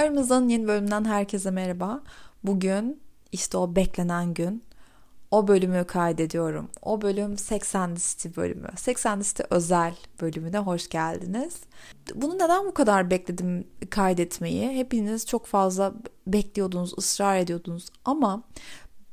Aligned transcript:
Aramızdan 0.00 0.48
yeni 0.48 0.68
bölümden 0.68 1.04
herkese 1.04 1.50
merhaba. 1.50 2.02
Bugün 2.44 3.00
işte 3.32 3.56
o 3.56 3.76
beklenen 3.76 4.34
gün. 4.34 4.64
O 5.30 5.48
bölümü 5.48 5.84
kaydediyorum. 5.84 6.70
O 6.82 7.02
bölüm 7.02 7.38
80 7.38 7.96
listi 7.96 8.36
bölümü. 8.36 8.68
80 8.76 9.20
listi 9.20 9.44
özel 9.50 9.94
bölümüne 10.20 10.58
hoş 10.58 10.88
geldiniz. 10.88 11.60
Bunu 12.14 12.34
neden 12.34 12.66
bu 12.66 12.74
kadar 12.74 13.10
bekledim 13.10 13.66
kaydetmeyi? 13.90 14.70
Hepiniz 14.70 15.26
çok 15.26 15.46
fazla 15.46 15.94
bekliyordunuz, 16.26 16.94
ısrar 16.98 17.36
ediyordunuz. 17.36 17.86
Ama 18.04 18.42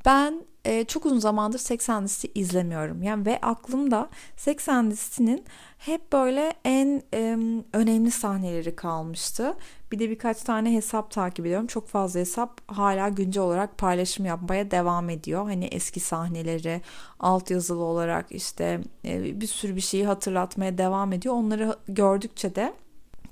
ben 0.05 0.43
e, 0.65 0.83
çok 0.85 1.05
uzun 1.05 1.19
zamandır 1.19 1.59
80 1.59 2.03
listi 2.03 2.31
izlemiyorum. 2.35 3.03
Yani 3.03 3.25
ve 3.25 3.39
aklımda 3.41 4.09
80 4.37 4.91
listinin 4.91 5.45
hep 5.77 6.13
böyle 6.13 6.53
en 6.65 7.01
e, 7.13 7.37
önemli 7.73 8.11
sahneleri 8.11 8.75
kalmıştı. 8.75 9.53
Bir 9.91 9.99
de 9.99 10.09
birkaç 10.09 10.43
tane 10.43 10.73
hesap 10.73 11.11
takip 11.11 11.45
ediyorum. 11.45 11.67
Çok 11.67 11.87
fazla 11.87 12.19
hesap 12.19 12.71
hala 12.71 13.09
güncel 13.09 13.43
olarak 13.43 13.77
paylaşım 13.77 14.25
yapmaya 14.25 14.71
devam 14.71 15.09
ediyor. 15.09 15.43
Hani 15.43 15.65
eski 15.65 15.99
sahneleri 15.99 16.81
altyazılı 17.19 17.83
olarak 17.83 18.31
işte 18.31 18.81
e, 19.05 19.41
bir 19.41 19.47
sürü 19.47 19.75
bir 19.75 19.81
şeyi 19.81 20.05
hatırlatmaya 20.05 20.77
devam 20.77 21.13
ediyor. 21.13 21.35
Onları 21.35 21.75
gördükçe 21.87 22.55
de 22.55 22.73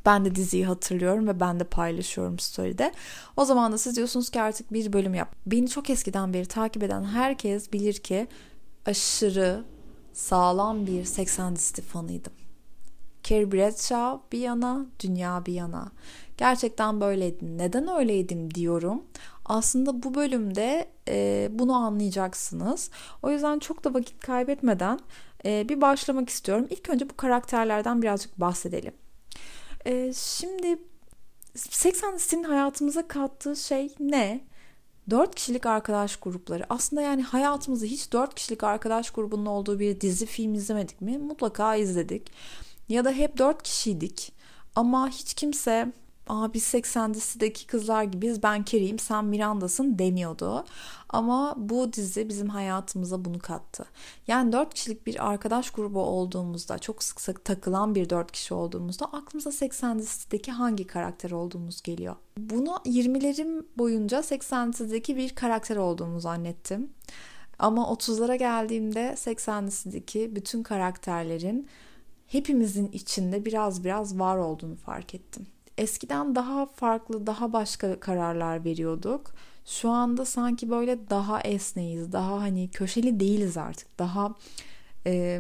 ben 0.05 0.26
de 0.26 0.36
diziyi 0.36 0.66
hatırlıyorum 0.66 1.28
ve 1.28 1.40
ben 1.40 1.59
de 1.59 1.64
paylaşıyorum 1.64 2.40
story'de. 2.40 2.94
O 3.38 3.45
zaman 3.45 3.72
da 3.72 3.78
siz 3.78 3.95
diyorsunuz 3.95 4.30
ki 4.30 4.42
artık 4.42 4.73
bir 4.73 4.94
bölüm 4.94 5.14
yap. 5.14 5.36
Beni 5.45 5.70
çok 5.70 5.90
eskiden 5.90 6.34
beri 6.34 6.45
takip 6.45 6.84
eden 6.84 7.03
herkes 7.03 7.73
bilir 7.73 7.94
ki 7.94 8.28
aşırı 8.86 9.64
sağlam 10.14 10.88
bir 10.88 11.03
80 11.03 11.56
listi 11.56 11.81
fanıydım. 11.81 12.34
Carrie 13.23 13.52
Bradshaw 13.52 14.31
bir 14.31 14.40
yana, 14.40 14.86
dünya 15.00 15.45
bir 15.45 15.53
yana. 15.53 15.92
Gerçekten 16.38 17.02
böyleydim. 17.02 17.57
Neden 17.57 17.88
öyleydim 17.88 18.53
diyorum. 18.53 19.03
Aslında 19.45 20.03
bu 20.03 20.16
bölümde 20.16 20.88
e, 21.08 21.47
bunu 21.52 21.73
anlayacaksınız. 21.73 22.92
O 23.23 23.31
yüzden 23.31 23.59
çok 23.59 23.83
da 23.83 23.94
vakit 23.94 24.19
kaybetmeden 24.19 25.00
e, 25.45 25.69
bir 25.69 25.81
başlamak 25.81 26.30
istiyorum. 26.30 26.67
İlk 26.69 26.89
önce 26.89 27.09
bu 27.09 27.17
karakterlerden 27.17 28.02
birazcık 28.02 28.39
bahsedelim. 28.39 28.94
E, 29.86 30.14
şimdi 30.14 30.80
80 31.55 32.17
City'nin 32.17 32.44
hayatımıza 32.44 33.08
kattığı 33.08 33.55
şey 33.55 33.95
ne? 33.99 34.42
4 35.09 35.36
kişilik 35.36 35.66
arkadaş 35.66 36.16
grupları. 36.16 36.66
Aslında 36.70 37.02
yani 37.02 37.23
hayatımızda 37.23 37.86
hiç 37.86 38.14
4 38.14 38.36
kişilik 38.36 38.64
arkadaş 38.64 39.09
grubunun 39.09 39.45
olduğu 39.45 39.80
bir 39.80 40.02
dizi 40.02 40.25
film 40.25 40.53
izlemedik 40.53 41.02
mi? 41.02 41.17
Mutlaka 41.17 41.75
izledik. 41.75 42.31
Ya 42.89 43.05
da 43.05 43.11
hep 43.11 43.38
4 43.38 43.64
kişiydik. 43.64 44.31
Ama 44.75 45.09
hiç 45.09 45.33
kimse 45.33 45.94
Aa, 46.28 46.54
biz 46.54 46.64
80 46.64 47.14
dizideki 47.14 47.68
kızlar 47.68 48.04
gibiyiz 48.04 48.44
ben 48.44 48.64
Carrie'yim 48.64 49.00
sen 49.00 49.26
Miranda'sın 49.26 50.00
demiyordu. 50.00 50.66
Ama 51.09 51.56
bu 51.58 51.94
dizi 51.94 52.30
bizim 52.30 52.50
hayatımıza 52.50 53.26
bunu 53.26 53.40
kattı. 53.40 53.86
Yani 54.28 54.52
4 54.52 54.73
kişilik 54.73 55.08
bir 55.08 55.32
arkadaş 55.32 55.70
grubu 55.70 56.00
olduğumuzda 56.02 56.80
çok 56.80 57.04
sık 57.04 57.22
sık 57.22 57.45
takılan 57.45 57.95
bir 57.95 58.09
4 58.09 58.32
kişi 58.32 58.54
olduğumuzda 58.54 59.06
aklımıza 59.06 59.52
80 59.52 60.00
dizideki 60.00 60.52
hangi 60.52 60.88
karakter 60.88 61.32
olduğumuz 61.32 61.82
geliyor. 61.82 62.16
Bunu 62.38 62.70
20'lerim 62.86 63.66
boyunca 63.78 64.23
80 64.23 64.73
dizideki 64.73 65.17
bir 65.17 65.36
karakter 65.36 65.76
olduğumu 65.76 66.20
zannettim. 66.20 66.89
Ama 67.60 67.82
30'lara 67.82 68.36
geldiğimde 68.36 69.16
80 69.17 69.67
dizideki 69.67 70.36
bütün 70.36 70.64
karakterlerin 70.64 71.67
hepimizin 72.28 72.88
içinde 72.92 73.45
biraz 73.45 73.84
biraz 73.84 74.20
var 74.20 74.38
olduğunu 74.38 74.76
fark 74.76 75.16
ettim. 75.16 75.48
Eskiden 75.78 76.36
daha 76.36 76.66
farklı, 76.66 77.28
daha 77.28 77.54
başka 77.54 78.00
kararlar 78.00 78.66
veriyorduk. 78.66 79.34
Şu 79.66 79.90
anda 79.90 80.26
sanki 80.26 80.70
böyle 80.70 81.09
daha 81.09 81.42
esneyiz, 81.42 82.12
daha 82.12 82.42
hani 82.42 82.70
köşeli 82.72 83.20
değiliz 83.20 83.58
artık. 83.58 84.00
Daha 84.00 84.36
e, 85.05 85.39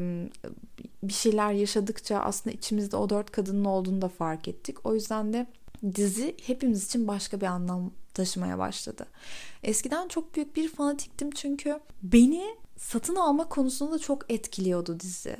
bir 1.03 1.13
şeyler 1.13 1.51
yaşadıkça 1.51 2.19
aslında 2.19 2.55
içimizde 2.55 2.97
o 2.97 3.09
dört 3.09 3.31
kadının 3.31 3.65
olduğunu 3.65 4.01
da 4.01 4.07
fark 4.07 4.47
ettik. 4.47 4.85
O 4.85 4.93
yüzden 4.93 5.33
de 5.33 5.47
dizi 5.95 6.35
hepimiz 6.45 6.85
için 6.85 7.07
başka 7.07 7.41
bir 7.41 7.45
anlam 7.45 7.91
taşımaya 8.13 8.57
başladı. 8.57 9.05
Eskiden 9.63 10.07
çok 10.07 10.35
büyük 10.35 10.55
bir 10.55 10.69
fanatiktim 10.69 11.31
çünkü 11.31 11.79
beni 12.03 12.55
satın 12.77 13.15
alma 13.15 13.49
konusunda 13.49 13.99
çok 13.99 14.31
etkiliyordu 14.31 14.99
dizi 14.99 15.37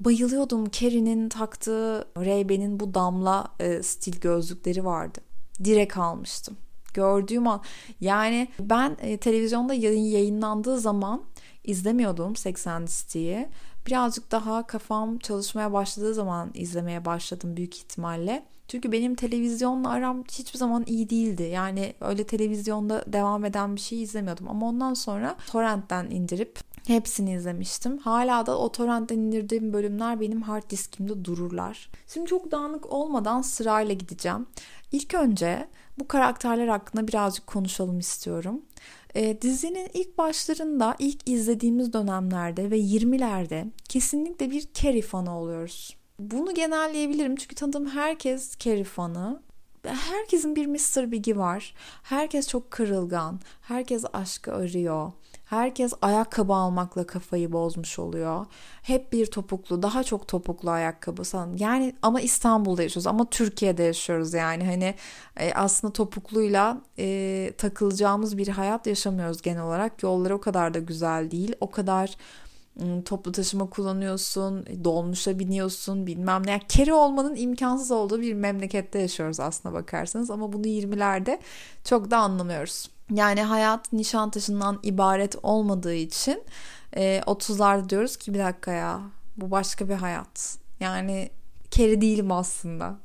bayılıyordum. 0.00 0.70
Carrie'nin 0.70 1.28
taktığı 1.28 2.08
Ray-Ban'in 2.16 2.80
bu 2.80 2.94
damla 2.94 3.48
e, 3.60 3.82
stil 3.82 4.20
gözlükleri 4.20 4.84
vardı. 4.84 5.18
Direkt 5.64 5.96
almıştım. 5.96 6.56
Gördüğüm 6.94 7.46
an 7.46 7.62
yani 8.00 8.48
ben 8.60 8.96
e, 9.00 9.16
televizyonda 9.16 9.74
yayın 9.74 10.04
yayınlandığı 10.04 10.80
zaman 10.80 11.22
izlemiyordum 11.64 12.36
80 12.36 12.86
City'yi. 12.86 13.48
Birazcık 13.86 14.32
daha 14.32 14.66
kafam 14.66 15.18
çalışmaya 15.18 15.72
başladığı 15.72 16.14
zaman 16.14 16.50
izlemeye 16.54 17.04
başladım 17.04 17.56
büyük 17.56 17.76
ihtimalle. 17.76 18.46
Çünkü 18.68 18.92
benim 18.92 19.14
televizyonla 19.14 19.90
aram 19.90 20.24
hiçbir 20.24 20.58
zaman 20.58 20.84
iyi 20.86 21.10
değildi. 21.10 21.42
Yani 21.42 21.94
öyle 22.00 22.26
televizyonda 22.26 23.04
devam 23.12 23.44
eden 23.44 23.76
bir 23.76 23.80
şey 23.80 24.02
izlemiyordum. 24.02 24.48
Ama 24.48 24.68
ondan 24.68 24.94
sonra 24.94 25.36
torrentten 25.46 26.10
indirip 26.10 26.60
Hepsini 26.86 27.34
izlemiştim. 27.34 27.98
Hala 27.98 28.46
da 28.46 28.58
o 28.58 28.72
torrentten 28.72 29.18
indirdiğim 29.18 29.72
bölümler 29.72 30.20
benim 30.20 30.42
hard 30.42 30.70
diskimde 30.70 31.24
dururlar. 31.24 31.90
Şimdi 32.06 32.26
çok 32.26 32.50
dağınık 32.50 32.92
olmadan 32.92 33.42
sırayla 33.42 33.94
gideceğim. 33.94 34.46
İlk 34.92 35.14
önce 35.14 35.68
bu 35.98 36.08
karakterler 36.08 36.68
hakkında 36.68 37.08
birazcık 37.08 37.46
konuşalım 37.46 37.98
istiyorum. 37.98 38.62
E, 39.14 39.42
dizinin 39.42 39.90
ilk 39.94 40.18
başlarında, 40.18 40.96
ilk 40.98 41.28
izlediğimiz 41.28 41.92
dönemlerde 41.92 42.70
ve 42.70 42.78
20'lerde 42.78 43.70
kesinlikle 43.88 44.50
bir 44.50 44.68
Carrie 44.74 45.02
fanı 45.02 45.38
oluyoruz. 45.38 45.96
Bunu 46.18 46.54
genelleyebilirim 46.54 47.36
çünkü 47.36 47.54
tanıdığım 47.54 47.86
herkes 47.86 48.58
Carrie 48.58 48.84
fanı. 48.84 49.42
Herkesin 49.86 50.56
bir 50.56 50.66
Mr. 50.66 51.10
Big'i 51.10 51.38
var. 51.38 51.74
Herkes 52.02 52.48
çok 52.48 52.70
kırılgan. 52.70 53.40
Herkes 53.60 54.04
aşkı 54.12 54.54
arıyor. 54.54 55.12
Herkes 55.46 55.92
ayakkabı 56.02 56.54
almakla 56.54 57.06
kafayı 57.06 57.52
bozmuş 57.52 57.98
oluyor. 57.98 58.46
Hep 58.82 59.12
bir 59.12 59.26
topuklu, 59.26 59.82
daha 59.82 60.04
çok 60.04 60.28
topuklu 60.28 60.70
ayakkabı. 60.70 61.22
Yani 61.58 61.94
ama 62.02 62.20
İstanbul'da 62.20 62.82
yaşıyoruz 62.82 63.06
ama 63.06 63.30
Türkiye'de 63.30 63.82
yaşıyoruz 63.82 64.34
yani. 64.34 64.64
Hani 64.64 64.94
e, 65.36 65.52
aslında 65.52 65.92
topukluyla 65.92 66.80
e, 66.98 67.52
takılacağımız 67.58 68.38
bir 68.38 68.48
hayat 68.48 68.86
yaşamıyoruz 68.86 69.42
genel 69.42 69.62
olarak. 69.62 70.02
Yolları 70.02 70.34
o 70.34 70.40
kadar 70.40 70.74
da 70.74 70.78
güzel 70.78 71.30
değil. 71.30 71.54
O 71.60 71.70
kadar 71.70 72.16
toplu 73.04 73.32
taşıma 73.32 73.70
kullanıyorsun, 73.70 74.66
dolmuşa 74.84 75.38
biniyorsun 75.38 76.06
bilmem 76.06 76.46
ne. 76.46 76.50
Yani 76.50 76.62
kere 76.68 76.92
olmanın 76.92 77.36
imkansız 77.36 77.90
olduğu 77.90 78.20
bir 78.20 78.34
memlekette 78.34 78.98
yaşıyoruz 78.98 79.40
aslına 79.40 79.74
bakarsanız 79.74 80.30
ama 80.30 80.52
bunu 80.52 80.66
20'lerde 80.66 81.38
çok 81.84 82.10
da 82.10 82.18
anlamıyoruz. 82.18 82.95
Yani 83.14 83.42
hayat 83.42 83.92
Nişantaşı'ndan 83.92 84.80
ibaret 84.82 85.36
olmadığı 85.42 85.94
için 85.94 86.42
e, 86.96 87.18
30'larda 87.18 87.88
diyoruz 87.88 88.16
ki 88.16 88.34
bir 88.34 88.38
dakika 88.38 88.72
ya 88.72 89.00
bu 89.36 89.50
başka 89.50 89.88
bir 89.88 89.94
hayat. 89.94 90.58
Yani 90.80 91.30
kere 91.70 92.00
değilim 92.00 92.32
aslında. 92.32 92.98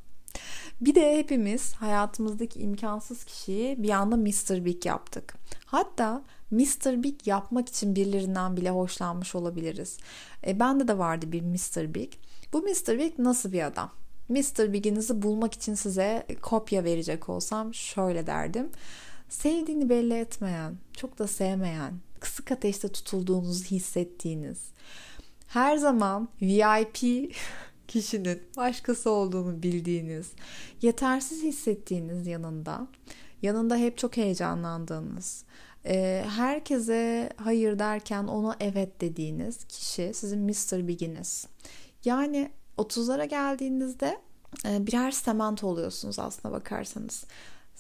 Bir 0.82 0.96
de 0.96 1.18
hepimiz 1.18 1.74
hayatımızdaki 1.74 2.60
imkansız 2.60 3.24
kişiyi 3.24 3.84
bir 3.84 3.90
anda 3.90 4.18
Mr. 4.18 4.66
Big 4.66 4.86
yaptık. 4.86 5.34
Hatta 5.66 6.24
Mr. 6.52 7.04
Big 7.04 7.28
yapmak 7.28 7.70
için 7.70 7.96
birilerinden 7.96 8.58
bile 8.58 8.70
hoşlanmış 8.70 9.36
olabiliriz. 9.36 9.98
E, 10.48 10.60
bende 10.60 10.88
de 10.88 10.98
vardı 10.98 11.32
bir 11.32 11.42
Mr. 11.42 11.94
Big. 11.94 12.14
Bu 12.54 12.62
Mr. 12.62 12.98
Big 12.98 13.20
nasıl 13.20 13.52
bir 13.52 13.64
adam? 13.64 13.92
Mr. 14.30 14.74
Big'inizi 14.74 15.22
bulmak 15.22 15.54
için 15.54 15.74
size 15.74 16.26
kopya 16.42 16.84
verecek 16.84 17.30
olsam 17.30 17.74
şöyle 17.74 18.28
derdim. 18.28 18.70
Sevdiğini 19.32 19.90
belli 19.90 20.14
etmeyen, 20.14 20.78
çok 20.94 21.20
da 21.20 21.28
sevmeyen, 21.28 21.94
kısık 22.20 22.52
ateşte 22.52 22.88
tutulduğunuzu 22.88 23.64
hissettiğiniz, 23.64 24.60
her 25.48 25.78
zaman 25.78 26.30
VIP 26.42 26.98
kişinin 27.88 28.44
başkası 28.58 29.10
olduğunu 29.10 29.64
bildiğiniz, 29.64 30.32
yetersiz 30.82 31.44
hissettiğiniz 31.44 32.28
yanında, 32.28 32.88
yanında 33.42 33.76
hep 33.76 33.98
çok 33.98 34.18
heyecanlandığınız, 34.18 35.44
e, 35.86 36.26
herkese 36.30 37.30
hayır 37.38 37.80
derken 37.80 38.24
ona 38.24 38.56
evet 38.60 39.02
dediğiniz 39.02 39.64
kişi 39.64 40.12
sizin 40.14 40.40
Mr. 40.40 40.88
Big'iniz. 40.88 41.48
Yani 42.06 42.52
30'lara 42.78 43.26
geldiğinizde 43.26 44.22
e, 44.66 44.88
birer 44.88 45.12
sement 45.12 45.64
oluyorsunuz 45.64 46.20
aslına 46.20 46.54
bakarsanız. 46.54 47.26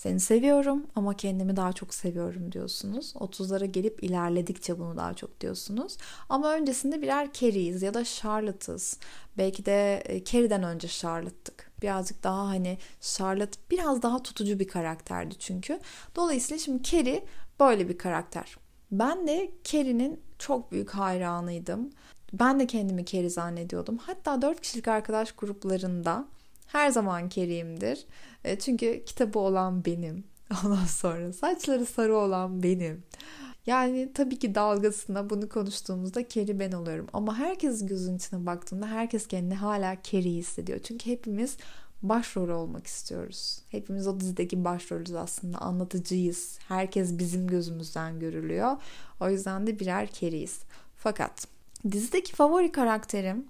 Seni 0.01 0.19
seviyorum 0.19 0.88
ama 0.95 1.13
kendimi 1.13 1.56
daha 1.56 1.74
çok 1.74 1.94
seviyorum 1.94 2.51
diyorsunuz. 2.51 3.13
30'lara 3.15 3.65
gelip 3.65 4.03
ilerledikçe 4.03 4.80
bunu 4.80 4.98
daha 4.98 5.13
çok 5.13 5.42
diyorsunuz. 5.42 5.98
Ama 6.30 6.53
öncesinde 6.53 7.01
birer 7.01 7.33
Carrie'yiz 7.33 7.81
ya 7.81 7.94
da 7.94 8.06
Charlotte'ız. 8.06 9.00
Belki 9.38 9.65
de 9.65 10.03
e, 10.06 10.24
Carrie'den 10.24 10.63
önce 10.63 10.88
Charlotte'tık. 10.88 11.71
Birazcık 11.81 12.24
daha 12.24 12.48
hani 12.48 12.77
Charlotte 13.01 13.59
biraz 13.71 14.01
daha 14.01 14.24
tutucu 14.24 14.59
bir 14.59 14.68
karakterdi 14.68 15.36
çünkü. 15.39 15.80
Dolayısıyla 16.15 16.59
şimdi 16.59 16.83
Carrie 16.83 17.25
böyle 17.59 17.89
bir 17.89 17.98
karakter. 17.98 18.57
Ben 18.92 19.27
de 19.27 19.51
Carrie'nin 19.63 20.19
çok 20.39 20.71
büyük 20.71 20.89
hayranıydım. 20.89 21.89
Ben 22.33 22.59
de 22.59 22.68
kendimi 22.68 23.06
Carrie 23.06 23.30
zannediyordum. 23.30 23.98
Hatta 23.98 24.42
4 24.42 24.62
kişilik 24.62 24.88
arkadaş 24.88 25.31
gruplarında 25.31 26.27
her 26.71 26.89
zaman 26.89 27.30
Kerim'dir. 27.30 28.06
E, 28.43 28.59
çünkü 28.59 29.03
kitabı 29.05 29.39
olan 29.39 29.85
benim. 29.85 30.23
Ondan 30.65 30.85
sonra 30.85 31.33
saçları 31.33 31.85
sarı 31.85 32.17
olan 32.17 32.63
benim. 32.63 33.03
Yani 33.65 34.11
tabii 34.13 34.39
ki 34.39 34.55
dalgasında 34.55 35.29
bunu 35.29 35.49
konuştuğumuzda 35.49 36.27
Keri 36.27 36.59
ben 36.59 36.71
oluyorum. 36.71 37.07
Ama 37.13 37.38
herkes 37.38 37.85
gözün 37.85 38.17
içine 38.17 38.45
baktığında 38.45 38.88
herkes 38.88 39.27
kendini 39.27 39.55
hala 39.55 40.01
Keri 40.01 40.31
hissediyor. 40.31 40.79
Çünkü 40.83 41.11
hepimiz 41.11 41.57
başrol 42.01 42.49
olmak 42.49 42.88
istiyoruz. 42.88 43.59
Hepimiz 43.69 44.07
o 44.07 44.19
dizideki 44.19 44.65
başrolüz 44.65 45.15
aslında. 45.15 45.57
Anlatıcıyız. 45.57 46.59
Herkes 46.67 47.17
bizim 47.17 47.47
gözümüzden 47.47 48.19
görülüyor. 48.19 48.77
O 49.19 49.29
yüzden 49.29 49.67
de 49.67 49.79
birer 49.79 50.07
Keriyiz. 50.07 50.59
Fakat 50.95 51.47
dizideki 51.91 52.35
favori 52.35 52.71
karakterim 52.71 53.45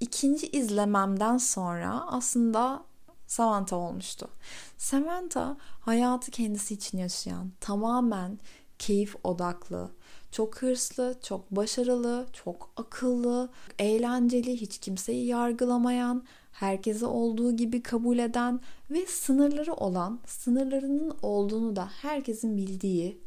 ikinci 0.00 0.46
izlememden 0.50 1.38
sonra 1.38 2.04
aslında 2.06 2.84
Samantha 3.30 3.76
olmuştu. 3.76 4.28
Samantha 4.76 5.56
hayatı 5.80 6.30
kendisi 6.30 6.74
için 6.74 6.98
yaşayan, 6.98 7.52
tamamen 7.60 8.38
keyif 8.78 9.16
odaklı, 9.24 9.90
çok 10.32 10.62
hırslı, 10.62 11.18
çok 11.22 11.50
başarılı, 11.50 12.26
çok 12.32 12.70
akıllı, 12.76 13.50
eğlenceli, 13.78 14.60
hiç 14.60 14.78
kimseyi 14.78 15.26
yargılamayan, 15.26 16.24
herkese 16.52 17.06
olduğu 17.06 17.56
gibi 17.56 17.82
kabul 17.82 18.18
eden 18.18 18.60
ve 18.90 19.06
sınırları 19.06 19.74
olan, 19.74 20.20
sınırlarının 20.26 21.14
olduğunu 21.22 21.76
da 21.76 21.88
herkesin 22.02 22.56
bildiği 22.56 23.20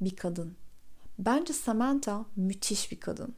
bir 0.00 0.16
kadın. 0.16 0.56
Bence 1.18 1.52
Samantha 1.52 2.24
müthiş 2.36 2.92
bir 2.92 3.00
kadın. 3.00 3.34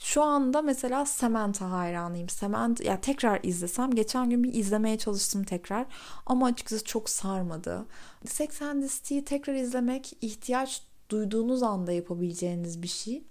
Şu 0.00 0.22
anda 0.22 0.62
mesela 0.62 1.06
Samantha 1.06 1.70
hayranıyım. 1.70 2.28
Samantha 2.28 2.84
ya 2.84 3.00
tekrar 3.00 3.40
izlesem 3.42 3.90
geçen 3.90 4.30
gün 4.30 4.44
bir 4.44 4.54
izlemeye 4.54 4.98
çalıştım 4.98 5.44
tekrar 5.44 5.86
ama 6.26 6.46
açıkçası 6.46 6.84
çok 6.84 7.10
sarmadı. 7.10 7.86
Sex 8.26 8.62
and 8.62 8.88
the 9.08 9.24
tekrar 9.24 9.54
izlemek 9.54 10.12
ihtiyaç 10.20 10.82
duyduğunuz 11.10 11.62
anda 11.62 11.92
yapabileceğiniz 11.92 12.82
bir 12.82 12.88
şey. 12.88 13.22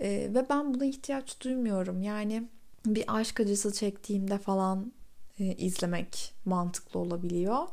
Ee, 0.00 0.30
ve 0.34 0.46
ben 0.50 0.74
buna 0.74 0.84
ihtiyaç 0.84 1.40
duymuyorum. 1.40 2.02
Yani 2.02 2.48
bir 2.86 3.04
aşk 3.08 3.40
acısı 3.40 3.72
çektiğimde 3.72 4.38
falan 4.38 4.92
e, 5.38 5.44
izlemek 5.44 6.34
mantıklı 6.44 7.00
olabiliyor. 7.00 7.68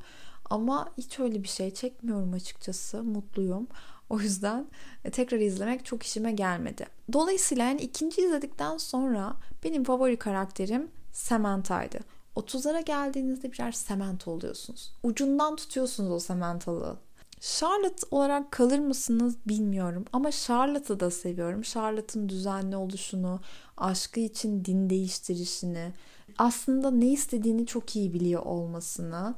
Ama 0.50 0.94
hiç 0.98 1.20
öyle 1.20 1.44
bir 1.44 1.48
şey 1.48 1.74
çekmiyorum 1.74 2.34
açıkçası. 2.34 3.04
Mutluyum. 3.04 3.68
O 4.10 4.20
yüzden 4.20 4.68
e, 5.06 5.12
tekrar 5.12 5.40
izlemek 5.40 5.86
çok 5.86 6.04
işime 6.04 6.32
gelmedi. 6.32 6.86
Dolayısıyla 7.14 7.66
yani 7.66 7.82
ikinci 7.82 8.22
izledikten 8.22 8.78
sonra 8.78 9.36
benim 9.64 9.84
favori 9.84 10.18
karakterim 10.18 10.92
Samantha'ydı. 11.12 12.00
30'lara 12.36 12.82
geldiğinizde 12.82 13.52
birer 13.52 13.72
Samantha 13.72 14.32
oluyorsunuz. 14.32 14.92
Ucundan 15.04 15.56
tutuyorsunuz 15.56 16.12
o 16.12 16.20
Samantha'lığı. 16.20 16.98
Charlotte 17.40 18.08
olarak 18.12 18.52
kalır 18.52 18.80
mısınız 18.80 19.36
bilmiyorum 19.48 20.06
ama 20.14 20.32
Charlotte'ı 20.32 21.00
da 21.00 21.12
seviyorum. 21.12 21.62
Charlotte'ın 21.62 22.30
düzenli 22.30 22.76
oluşunu, 22.76 23.40
aşkı 23.78 24.20
için 24.20 24.66
din 24.66 24.90
değiştirişini, 24.90 25.94
aslında 26.38 26.92
ne 26.92 27.08
istediğini 27.08 27.66
çok 27.66 27.96
iyi 27.96 28.14
biliyor 28.14 28.42
olmasını 28.42 29.36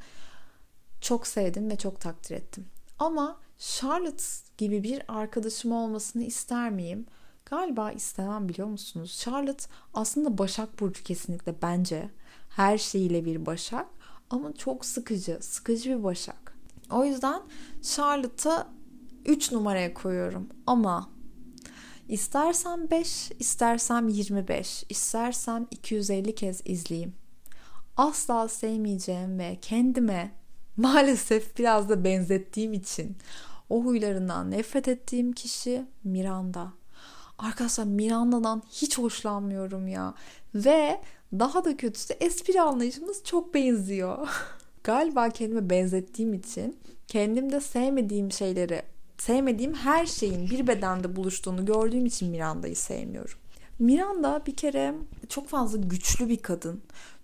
çok 1.01 1.27
sevdim 1.27 1.69
ve 1.69 1.75
çok 1.75 2.01
takdir 2.01 2.35
ettim. 2.35 2.65
Ama 2.99 3.39
Charlotte 3.57 4.23
gibi 4.57 4.83
bir 4.83 5.03
arkadaşım 5.07 5.71
olmasını 5.71 6.23
ister 6.23 6.69
miyim? 6.69 7.05
Galiba 7.45 7.91
istemem 7.91 8.49
biliyor 8.49 8.67
musunuz? 8.67 9.19
Charlotte 9.23 9.65
aslında 9.93 10.37
Başak 10.37 10.79
Burcu 10.79 11.03
kesinlikle 11.03 11.55
bence. 11.61 12.09
Her 12.49 12.77
şeyiyle 12.77 13.25
bir 13.25 13.45
Başak 13.45 13.87
ama 14.29 14.53
çok 14.53 14.85
sıkıcı, 14.85 15.37
sıkıcı 15.41 15.97
bir 15.97 16.03
Başak. 16.03 16.57
O 16.91 17.05
yüzden 17.05 17.41
Charlotte'ı 17.81 18.67
3 19.25 19.51
numaraya 19.51 19.93
koyuyorum 19.93 20.49
ama 20.67 21.09
istersem 22.09 22.89
5, 22.91 23.31
istersem 23.39 24.07
25, 24.07 24.85
istersem 24.89 25.67
250 25.71 26.35
kez 26.35 26.61
izleyeyim. 26.65 27.13
Asla 27.97 28.47
sevmeyeceğim 28.47 29.39
ve 29.39 29.57
kendime 29.61 30.31
maalesef 30.77 31.57
biraz 31.57 31.89
da 31.89 32.03
benzettiğim 32.03 32.73
için 32.73 33.17
o 33.69 33.83
huylarından 33.83 34.51
nefret 34.51 34.87
ettiğim 34.87 35.33
kişi 35.33 35.85
Miranda. 36.03 36.73
Arkadaşlar 37.37 37.83
Miranda'dan 37.83 38.63
hiç 38.71 38.97
hoşlanmıyorum 38.97 39.87
ya. 39.87 40.13
Ve 40.55 41.01
daha 41.33 41.65
da 41.65 41.77
kötüsü 41.77 42.13
espri 42.13 42.61
anlayışımız 42.61 43.23
çok 43.23 43.53
benziyor. 43.53 44.29
Galiba 44.83 45.29
kendime 45.29 45.69
benzettiğim 45.69 46.33
için 46.33 46.77
kendimde 47.07 47.61
sevmediğim 47.61 48.31
şeyleri, 48.31 48.81
sevmediğim 49.17 49.73
her 49.73 50.05
şeyin 50.05 50.49
bir 50.49 50.67
bedende 50.67 51.15
buluştuğunu 51.15 51.65
gördüğüm 51.65 52.05
için 52.05 52.29
Miranda'yı 52.29 52.75
sevmiyorum. 52.75 53.37
Miranda 53.79 54.41
bir 54.47 54.55
kere 54.55 54.95
çok 55.29 55.47
fazla 55.47 55.77
güçlü 55.77 56.29
bir 56.29 56.37
kadın. 56.37 56.81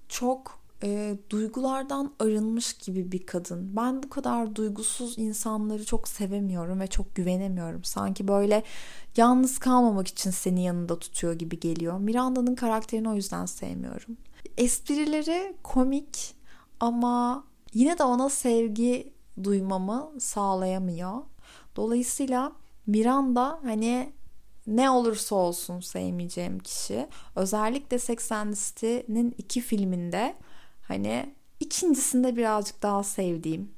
Çok 0.10 0.61
e, 0.84 1.18
duygulardan 1.30 2.14
arınmış 2.20 2.74
gibi 2.74 3.12
bir 3.12 3.26
kadın. 3.26 3.76
Ben 3.76 4.04
bu 4.04 4.10
kadar 4.10 4.56
duygusuz 4.56 5.18
insanları 5.18 5.86
çok 5.86 6.08
sevemiyorum 6.08 6.80
ve 6.80 6.88
çok 6.88 7.16
güvenemiyorum. 7.16 7.84
Sanki 7.84 8.28
böyle 8.28 8.64
yalnız 9.18 9.60
kalmamak 9.60 10.08
için 10.08 10.32
seni 10.32 10.64
yanında 10.64 11.00
tutuyor 11.00 11.34
gibi 11.34 11.60
geliyor. 11.60 12.00
Miranda'nın 12.00 12.56
karakterini 12.56 13.10
o 13.10 13.16
yüzden 13.16 13.46
sevmiyorum. 13.46 14.18
Esprileri 14.58 15.56
komik 15.64 16.36
ama 16.80 17.44
yine 17.74 17.98
de 17.98 18.04
ona 18.04 18.30
sevgi 18.30 19.14
duymamı 19.44 20.12
sağlayamıyor. 20.20 21.18
Dolayısıyla 21.76 22.52
Miranda 22.88 23.60
hani 23.64 24.14
ne 24.68 24.90
olursa 24.90 25.36
olsun 25.36 25.80
sevmeyeceğim 25.80 26.60
kişi. 26.60 27.08
Özellikle 27.36 28.00
Sex 28.00 28.32
and 28.32 28.54
the 28.54 28.60
City'nin 28.60 29.36
iki 29.38 29.62
filminde 29.62 30.36
Hani 30.92 31.36
ikincisinde 31.60 32.36
birazcık 32.36 32.82
daha 32.82 33.04
sevdiğim 33.04 33.72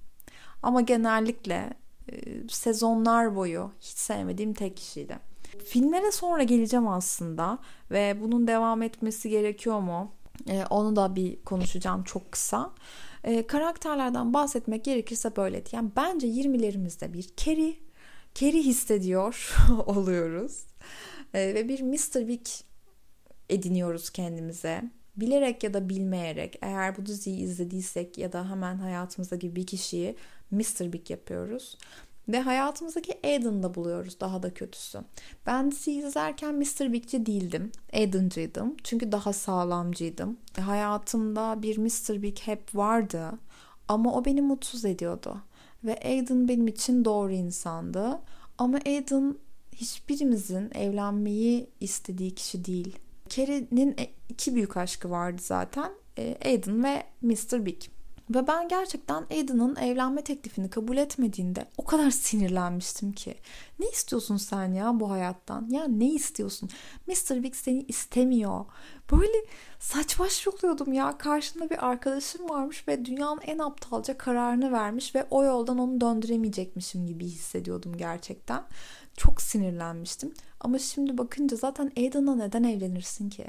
ama 0.63 0.81
genellikle 0.81 1.73
e, 2.11 2.47
sezonlar 2.49 3.35
boyu 3.35 3.71
hiç 3.79 3.97
sevmediğim 3.97 4.53
tek 4.53 4.77
kişiydi. 4.77 5.19
Filmlere 5.65 6.11
sonra 6.11 6.43
geleceğim 6.43 6.87
aslında 6.87 7.59
ve 7.91 8.21
bunun 8.21 8.47
devam 8.47 8.81
etmesi 8.81 9.29
gerekiyor 9.29 9.79
mu? 9.79 10.11
E, 10.47 10.65
onu 10.69 10.95
da 10.95 11.15
bir 11.15 11.43
konuşacağım 11.43 12.03
çok 12.03 12.31
kısa. 12.31 12.71
E, 13.23 13.47
karakterlerden 13.47 14.33
bahsetmek 14.33 14.83
gerekirse 14.83 15.35
böyle. 15.35 15.63
Yani 15.71 15.89
bence 15.95 16.27
20'lerimizde 16.27 17.13
bir 17.13 17.29
Carrie, 17.37 17.75
Carrie 18.35 18.63
hissediyor 18.63 19.55
oluyoruz. 19.85 20.65
E, 21.33 21.53
ve 21.53 21.69
bir 21.69 21.81
Mr. 21.81 22.27
Big 22.27 22.45
ediniyoruz 23.49 24.09
kendimize 24.09 24.83
bilerek 25.15 25.63
ya 25.63 25.73
da 25.73 25.89
bilmeyerek 25.89 26.57
eğer 26.61 26.97
bu 26.97 27.05
diziyi 27.05 27.39
izlediysek 27.39 28.17
ya 28.17 28.33
da 28.33 28.49
hemen 28.49 28.77
hayatımızdaki 28.77 29.55
bir 29.55 29.67
kişiyi 29.67 30.15
Mr. 30.51 30.93
Big 30.93 31.09
yapıyoruz. 31.09 31.77
Ve 32.27 32.39
hayatımızdaki 32.39 33.19
Aiden'da 33.23 33.75
buluyoruz 33.75 34.19
daha 34.19 34.43
da 34.43 34.53
kötüsü. 34.53 34.99
Ben 35.45 35.71
diziyi 35.71 36.05
izlerken 36.05 36.55
Mr. 36.55 36.93
Big'ci 36.93 37.25
değildim. 37.25 37.71
Aiden'cıydım. 37.93 38.75
Çünkü 38.83 39.11
daha 39.11 39.33
sağlamcıydım. 39.33 40.37
Hayatımda 40.59 41.61
bir 41.61 41.77
Mr. 41.77 42.21
Big 42.21 42.39
hep 42.39 42.75
vardı. 42.75 43.31
Ama 43.87 44.13
o 44.13 44.25
beni 44.25 44.41
mutsuz 44.41 44.85
ediyordu. 44.85 45.37
Ve 45.83 45.99
Aiden 46.05 46.47
benim 46.47 46.67
için 46.67 47.05
doğru 47.05 47.31
insandı. 47.31 48.19
Ama 48.57 48.79
Aiden 48.85 49.35
hiçbirimizin 49.75 50.77
evlenmeyi 50.77 51.69
istediği 51.79 52.35
kişi 52.35 52.65
değil. 52.65 52.95
Carrie'nin 53.29 53.95
e, 53.99 54.13
iki 54.29 54.55
büyük 54.55 54.77
aşkı 54.77 55.09
vardı 55.09 55.41
zaten. 55.45 55.91
E, 56.17 56.37
Aiden 56.45 56.83
ve 56.83 57.03
Mr. 57.21 57.65
Big. 57.65 57.81
Ve 58.29 58.47
ben 58.47 58.67
gerçekten 58.67 59.25
Aiden'ın 59.31 59.75
evlenme 59.75 60.23
teklifini 60.23 60.69
kabul 60.69 60.97
etmediğinde 60.97 61.65
o 61.77 61.85
kadar 61.85 62.11
sinirlenmiştim 62.11 63.11
ki. 63.11 63.35
Ne 63.79 63.89
istiyorsun 63.89 64.37
sen 64.37 64.73
ya 64.73 64.99
bu 64.99 65.11
hayattan? 65.11 65.67
Ya 65.69 65.87
ne 65.87 66.09
istiyorsun? 66.09 66.69
Mr. 67.07 67.43
Big 67.43 67.55
seni 67.55 67.81
istemiyor. 67.81 68.65
Böyle 69.11 69.37
saç 69.79 70.19
baş 70.19 70.47
oluyordum 70.47 70.93
ya. 70.93 71.17
Karşımda 71.17 71.69
bir 71.69 71.87
arkadaşım 71.87 72.49
varmış 72.49 72.87
ve 72.87 73.05
dünyanın 73.05 73.41
en 73.41 73.59
aptalca 73.59 74.17
kararını 74.17 74.71
vermiş 74.71 75.15
ve 75.15 75.27
o 75.29 75.43
yoldan 75.43 75.77
onu 75.77 76.01
döndüremeyecekmişim 76.01 77.07
gibi 77.07 77.25
hissediyordum 77.25 77.97
gerçekten. 77.97 78.63
Çok 79.17 79.41
sinirlenmiştim. 79.41 80.33
Ama 80.59 80.79
şimdi 80.79 81.17
bakınca 81.17 81.57
zaten 81.57 81.91
Aiden'la 81.97 82.35
neden 82.35 82.63
evlenirsin 82.63 83.29
ki? 83.29 83.45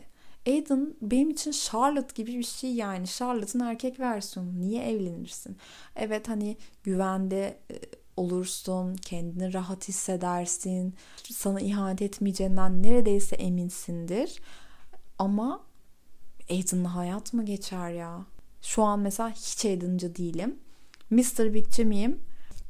Aiden 0.46 0.94
benim 1.02 1.30
için 1.30 1.50
Charlotte 1.50 2.22
gibi 2.22 2.38
bir 2.38 2.42
şey 2.42 2.74
yani. 2.74 3.06
Charlotte'ın 3.06 3.64
erkek 3.64 4.00
versiyonu. 4.00 4.60
Niye 4.60 4.82
evlenirsin? 4.82 5.56
Evet 5.96 6.28
hani 6.28 6.56
güvende 6.82 7.58
e, 7.70 7.74
olursun, 8.16 8.96
kendini 8.96 9.54
rahat 9.54 9.88
hissedersin, 9.88 10.94
sana 11.32 11.60
ihanet 11.60 12.02
etmeyeceğinden 12.02 12.82
neredeyse 12.82 13.36
eminsindir. 13.36 14.40
Ama 15.18 15.60
Aiden'la 16.50 16.94
hayat 16.94 17.32
mı 17.32 17.44
geçer 17.44 17.90
ya? 17.90 18.26
Şu 18.62 18.82
an 18.82 19.00
mesela 19.00 19.30
hiç 19.30 19.64
Aiden'cı 19.64 20.16
değilim. 20.16 20.58
Mr. 21.10 21.54
Big'ci 21.54 21.84
miyim? 21.84 22.20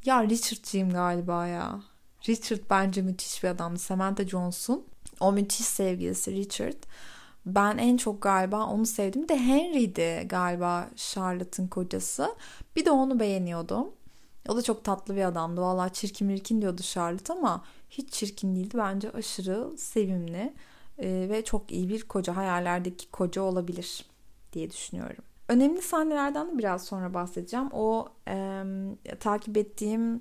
Ya 0.04 0.24
Richard'cıyım 0.24 0.90
galiba 0.90 1.46
ya. 1.46 1.80
Richard 2.28 2.60
bence 2.70 3.02
müthiş 3.02 3.42
bir 3.42 3.48
adam. 3.48 3.76
Samantha 3.76 4.24
Johnson. 4.24 4.84
O 5.20 5.32
müthiş 5.32 5.66
sevgilisi 5.66 6.32
Richard. 6.32 6.82
Ben 7.46 7.78
en 7.78 7.96
çok 7.96 8.22
galiba 8.22 8.66
onu 8.66 8.86
sevdim. 8.86 9.28
De 9.28 9.38
Henry'di 9.38 10.26
galiba 10.28 10.90
Charlotte'ın 10.96 11.68
kocası. 11.68 12.34
Bir 12.76 12.84
de 12.84 12.90
onu 12.90 13.20
beğeniyordum. 13.20 13.88
O 14.48 14.56
da 14.56 14.62
çok 14.62 14.84
tatlı 14.84 15.16
bir 15.16 15.24
adamdı. 15.24 15.60
Valla 15.60 15.88
çirkin 15.88 16.26
mirkin 16.26 16.62
diyordu 16.62 16.82
Charlotte 16.82 17.32
ama 17.32 17.64
hiç 17.90 18.12
çirkin 18.12 18.56
değildi. 18.56 18.78
Bence 18.78 19.10
aşırı 19.10 19.78
sevimli 19.78 20.54
ee, 20.98 21.26
ve 21.30 21.44
çok 21.44 21.72
iyi 21.72 21.88
bir 21.88 22.02
koca. 22.02 22.36
Hayallerdeki 22.36 23.10
koca 23.10 23.42
olabilir 23.42 24.04
diye 24.52 24.70
düşünüyorum. 24.70 25.24
Önemli 25.48 25.82
sahnelerden 25.82 26.52
de 26.52 26.58
biraz 26.58 26.84
sonra 26.84 27.14
bahsedeceğim. 27.14 27.68
O 27.72 28.08
e, 28.28 28.64
takip 29.20 29.56
ettiğim 29.56 30.16
e, 30.16 30.20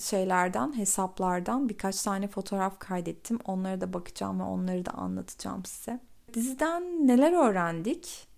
şeylerden, 0.00 0.78
hesaplardan 0.78 1.68
birkaç 1.68 2.02
tane 2.02 2.28
fotoğraf 2.28 2.78
kaydettim. 2.78 3.38
Onlara 3.44 3.80
da 3.80 3.92
bakacağım 3.92 4.40
ve 4.40 4.42
onları 4.42 4.86
da 4.86 4.90
anlatacağım 4.90 5.64
size. 5.64 6.00
Diziden 6.34 7.06
neler 7.06 7.48
öğrendik? 7.48 8.28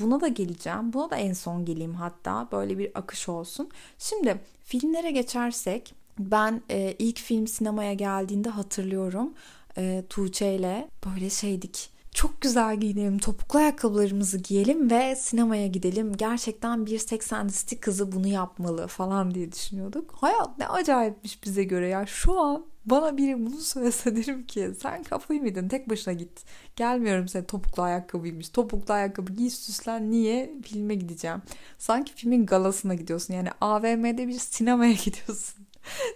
Buna 0.00 0.20
da 0.20 0.28
geleceğim. 0.28 0.92
Buna 0.92 1.10
da 1.10 1.16
en 1.16 1.32
son 1.32 1.64
geleyim 1.64 1.94
hatta. 1.94 2.48
Böyle 2.52 2.78
bir 2.78 2.90
akış 2.94 3.28
olsun. 3.28 3.70
Şimdi 3.98 4.40
filmlere 4.64 5.10
geçersek 5.10 5.94
ben 6.18 6.62
e, 6.70 6.94
ilk 6.98 7.18
film 7.18 7.46
sinemaya 7.46 7.92
geldiğinde 7.92 8.48
hatırlıyorum. 8.48 9.34
E, 9.78 10.04
Tuğçe 10.08 10.54
ile 10.54 10.88
böyle 11.06 11.30
şeydik 11.30 11.97
çok 12.14 12.40
güzel 12.40 12.80
giyinelim, 12.80 13.18
topuklu 13.18 13.58
ayakkabılarımızı 13.58 14.38
giyelim 14.38 14.90
ve 14.90 15.16
sinemaya 15.16 15.66
gidelim. 15.66 16.16
Gerçekten 16.16 16.86
bir 16.86 16.98
80 16.98 17.48
listi 17.48 17.80
kızı 17.80 18.12
bunu 18.12 18.26
yapmalı 18.26 18.86
falan 18.86 19.34
diye 19.34 19.52
düşünüyorduk. 19.52 20.14
Hayat 20.20 20.58
ne 20.58 20.68
acayipmiş 20.68 21.44
bize 21.44 21.64
göre 21.64 21.88
ya. 21.88 22.06
Şu 22.06 22.40
an 22.40 22.66
bana 22.84 23.16
biri 23.16 23.46
bunu 23.46 23.60
söylese 23.60 24.16
derim 24.16 24.46
ki 24.46 24.70
sen 24.82 25.02
kafayı 25.02 25.40
mıydın 25.40 25.68
tek 25.68 25.90
başına 25.90 26.14
git. 26.14 26.44
Gelmiyorum 26.76 27.28
sen 27.28 27.44
topuklu 27.44 27.82
ayakkabıymış. 27.82 28.48
Topuklu 28.48 28.94
ayakkabı 28.94 29.32
giy 29.32 29.50
süslen 29.50 30.10
niye 30.10 30.54
filme 30.62 30.94
gideceğim. 30.94 31.42
Sanki 31.78 32.12
filmin 32.14 32.46
galasına 32.46 32.94
gidiyorsun 32.94 33.34
yani 33.34 33.48
AVM'de 33.60 34.28
bir 34.28 34.38
sinemaya 34.38 34.92
gidiyorsun. 35.04 35.66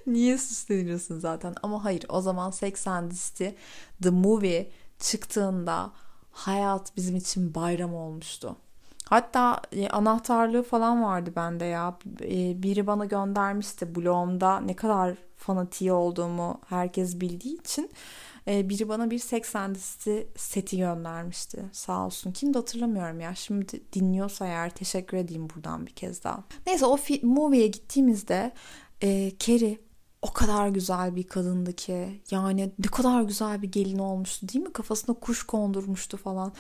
niye 0.07 0.39
süsleniyorsun 0.39 1.19
zaten 1.19 1.55
ama 1.63 1.85
hayır 1.85 2.05
o 2.09 2.21
zaman 2.21 2.51
80 2.51 3.11
listi 3.11 3.55
The 4.03 4.11
Movie 4.11 4.71
çıktığında 5.03 5.93
hayat 6.31 6.97
bizim 6.97 7.17
için 7.17 7.55
bayram 7.55 7.95
olmuştu. 7.95 8.57
Hatta 9.05 9.61
e, 9.73 9.89
anahtarlığı 9.89 10.63
falan 10.63 11.03
vardı 11.03 11.33
bende 11.37 11.65
ya. 11.65 11.99
E, 12.21 12.63
biri 12.63 12.87
bana 12.87 13.05
göndermişti 13.05 13.95
blogumda 13.95 14.61
ne 14.61 14.77
kadar 14.77 15.15
fanatiği 15.37 15.93
olduğumu 15.93 16.61
herkes 16.69 17.21
bildiği 17.21 17.61
için. 17.61 17.91
E, 18.49 18.69
biri 18.69 18.89
bana 18.89 19.11
bir 19.11 19.19
80 19.19 19.75
listi 19.75 20.29
seti 20.37 20.79
göndermişti. 20.79 21.65
Sağ 21.73 22.07
olsun. 22.07 22.33
Kim 22.33 22.55
de 22.55 22.59
hatırlamıyorum 22.59 23.21
ya. 23.21 23.35
Şimdi 23.35 23.83
dinliyorsa 23.93 24.47
eğer 24.47 24.71
teşekkür 24.71 25.17
edeyim 25.17 25.49
buradan 25.55 25.87
bir 25.87 25.93
kez 25.93 26.25
daha. 26.25 26.45
Neyse 26.67 26.87
o 26.87 26.99
movie'ye 27.23 27.67
gittiğimizde 27.67 28.53
e, 29.03 29.33
Kerry 29.39 29.79
o 30.23 30.33
kadar 30.33 30.69
güzel 30.69 31.17
bir 31.17 31.23
kadındı 31.23 31.73
ki. 31.73 32.23
Yani 32.31 32.73
ne 32.79 32.87
kadar 32.87 33.23
güzel 33.23 33.63
bir 33.63 33.73
gelin 33.73 33.99
olmuştu 33.99 34.49
değil 34.49 34.65
mi? 34.65 34.73
Kafasına 34.73 35.15
kuş 35.15 35.43
kondurmuştu 35.43 36.17
falan. 36.17 36.53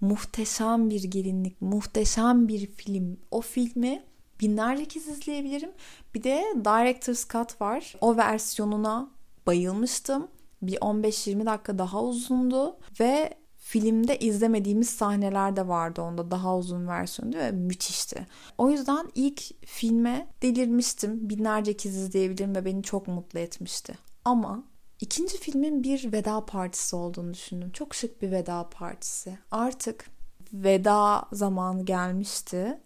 Muhteşem 0.00 0.90
bir 0.90 1.02
gelinlik, 1.04 1.62
muhteşem 1.62 2.48
bir 2.48 2.66
film. 2.66 3.16
O 3.30 3.40
filmi 3.40 4.02
binlerce 4.40 4.84
kez 4.84 5.08
izleyebilirim. 5.08 5.70
Bir 6.14 6.22
de 6.22 6.44
Director's 6.54 7.28
Cut 7.28 7.60
var. 7.60 7.94
O 8.00 8.16
versiyonuna 8.16 9.10
bayılmıştım. 9.46 10.28
Bir 10.62 10.76
15-20 10.76 11.46
dakika 11.46 11.78
daha 11.78 12.02
uzundu 12.02 12.76
ve 13.00 13.34
filmde 13.74 14.18
izlemediğimiz 14.18 14.90
sahneler 14.90 15.56
de 15.56 15.68
vardı 15.68 16.02
onda 16.02 16.30
daha 16.30 16.56
uzun 16.56 16.88
versiyonu 16.88 17.34
ve 17.34 17.50
müthişti. 17.50 18.26
O 18.58 18.70
yüzden 18.70 19.08
ilk 19.14 19.66
filme 19.66 20.28
delirmiştim. 20.42 21.28
Binlerce 21.28 21.76
kez 21.76 21.96
izleyebilirim 21.96 22.54
ve 22.54 22.64
beni 22.64 22.82
çok 22.82 23.08
mutlu 23.08 23.38
etmişti. 23.38 23.98
Ama 24.24 24.64
ikinci 25.00 25.38
filmin 25.38 25.82
bir 25.82 26.12
veda 26.12 26.46
partisi 26.46 26.96
olduğunu 26.96 27.34
düşündüm. 27.34 27.70
Çok 27.70 27.94
şık 27.94 28.22
bir 28.22 28.30
veda 28.30 28.68
partisi. 28.70 29.38
Artık 29.50 30.10
veda 30.52 31.24
zamanı 31.32 31.84
gelmişti. 31.84 32.80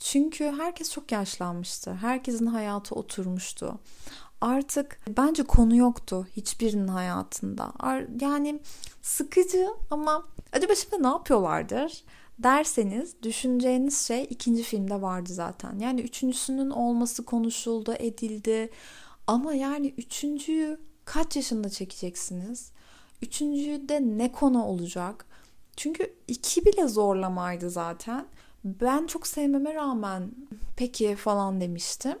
Çünkü 0.00 0.44
herkes 0.44 0.92
çok 0.92 1.12
yaşlanmıştı. 1.12 1.94
Herkesin 1.94 2.46
hayatı 2.46 2.94
oturmuştu 2.94 3.78
artık 4.40 5.00
bence 5.16 5.42
konu 5.42 5.76
yoktu 5.76 6.26
hiçbirinin 6.36 6.88
hayatında. 6.88 7.72
Yani 8.20 8.60
sıkıcı 9.02 9.68
ama 9.90 10.24
acaba 10.52 10.74
şimdi 10.74 11.02
ne 11.02 11.08
yapıyorlardır? 11.08 12.04
derseniz 12.38 13.22
düşüneceğiniz 13.22 14.06
şey 14.06 14.26
ikinci 14.30 14.62
filmde 14.62 15.02
vardı 15.02 15.32
zaten. 15.32 15.78
Yani 15.78 16.00
üçüncüsünün 16.00 16.70
olması 16.70 17.24
konuşuldu, 17.24 17.94
edildi. 17.98 18.70
Ama 19.26 19.54
yani 19.54 19.94
üçüncüyü 19.98 20.80
kaç 21.04 21.36
yaşında 21.36 21.70
çekeceksiniz? 21.70 22.72
Üçüncüyü 23.22 23.88
de 23.88 24.00
ne 24.00 24.32
konu 24.32 24.64
olacak? 24.64 25.26
Çünkü 25.76 26.14
iki 26.28 26.64
bile 26.64 26.88
zorlamaydı 26.88 27.70
zaten. 27.70 28.26
Ben 28.64 29.06
çok 29.06 29.26
sevmeme 29.26 29.74
rağmen 29.74 30.30
peki 30.76 31.16
falan 31.16 31.60
demiştim. 31.60 32.18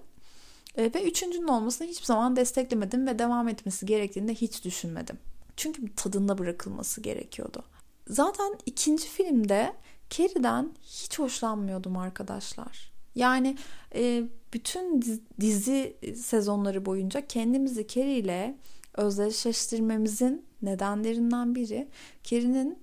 E, 0.76 0.94
ve 0.94 1.04
üçüncünün 1.04 1.48
olmasını 1.48 1.88
hiçbir 1.88 2.06
zaman 2.06 2.36
desteklemedim 2.36 3.06
ve 3.06 3.18
devam 3.18 3.48
etmesi 3.48 3.86
gerektiğini 3.86 4.28
de 4.28 4.34
hiç 4.34 4.64
düşünmedim. 4.64 5.18
Çünkü 5.56 5.94
tadında 5.94 6.38
bırakılması 6.38 7.00
gerekiyordu. 7.00 7.64
Zaten 8.08 8.58
ikinci 8.66 9.08
filmde 9.08 9.72
Carrie'den 10.10 10.72
hiç 10.82 11.18
hoşlanmıyordum 11.18 11.96
arkadaşlar. 11.96 12.92
Yani 13.14 13.56
e, 13.94 14.24
bütün 14.52 15.02
dizi 15.40 15.96
sezonları 16.16 16.86
boyunca 16.86 17.26
kendimizi 17.26 17.86
Carrie 17.88 18.18
ile 18.18 18.56
özdeşleştirmemizin 18.94 20.46
nedenlerinden 20.62 21.54
biri 21.54 21.88
Carrie'nin 22.24 22.78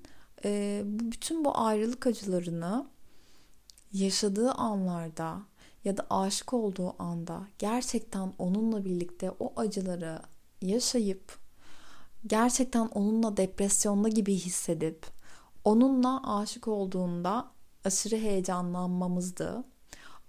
e, 0.45 0.81
bütün 0.85 1.45
bu 1.45 1.57
ayrılık 1.57 2.07
acılarını 2.07 2.85
yaşadığı 3.93 4.51
anlarda 4.51 5.41
ya 5.83 5.97
da 5.97 6.07
aşık 6.09 6.53
olduğu 6.53 7.03
anda 7.03 7.47
gerçekten 7.59 8.33
onunla 8.37 8.85
birlikte 8.85 9.31
o 9.39 9.53
acıları 9.55 10.19
yaşayıp 10.61 11.37
gerçekten 12.27 12.87
onunla 12.87 13.37
depresyonda 13.37 14.09
gibi 14.09 14.35
hissedip 14.35 15.05
onunla 15.63 16.37
aşık 16.37 16.67
olduğunda 16.67 17.51
aşırı 17.85 18.15
heyecanlanmamızdı. 18.15 19.63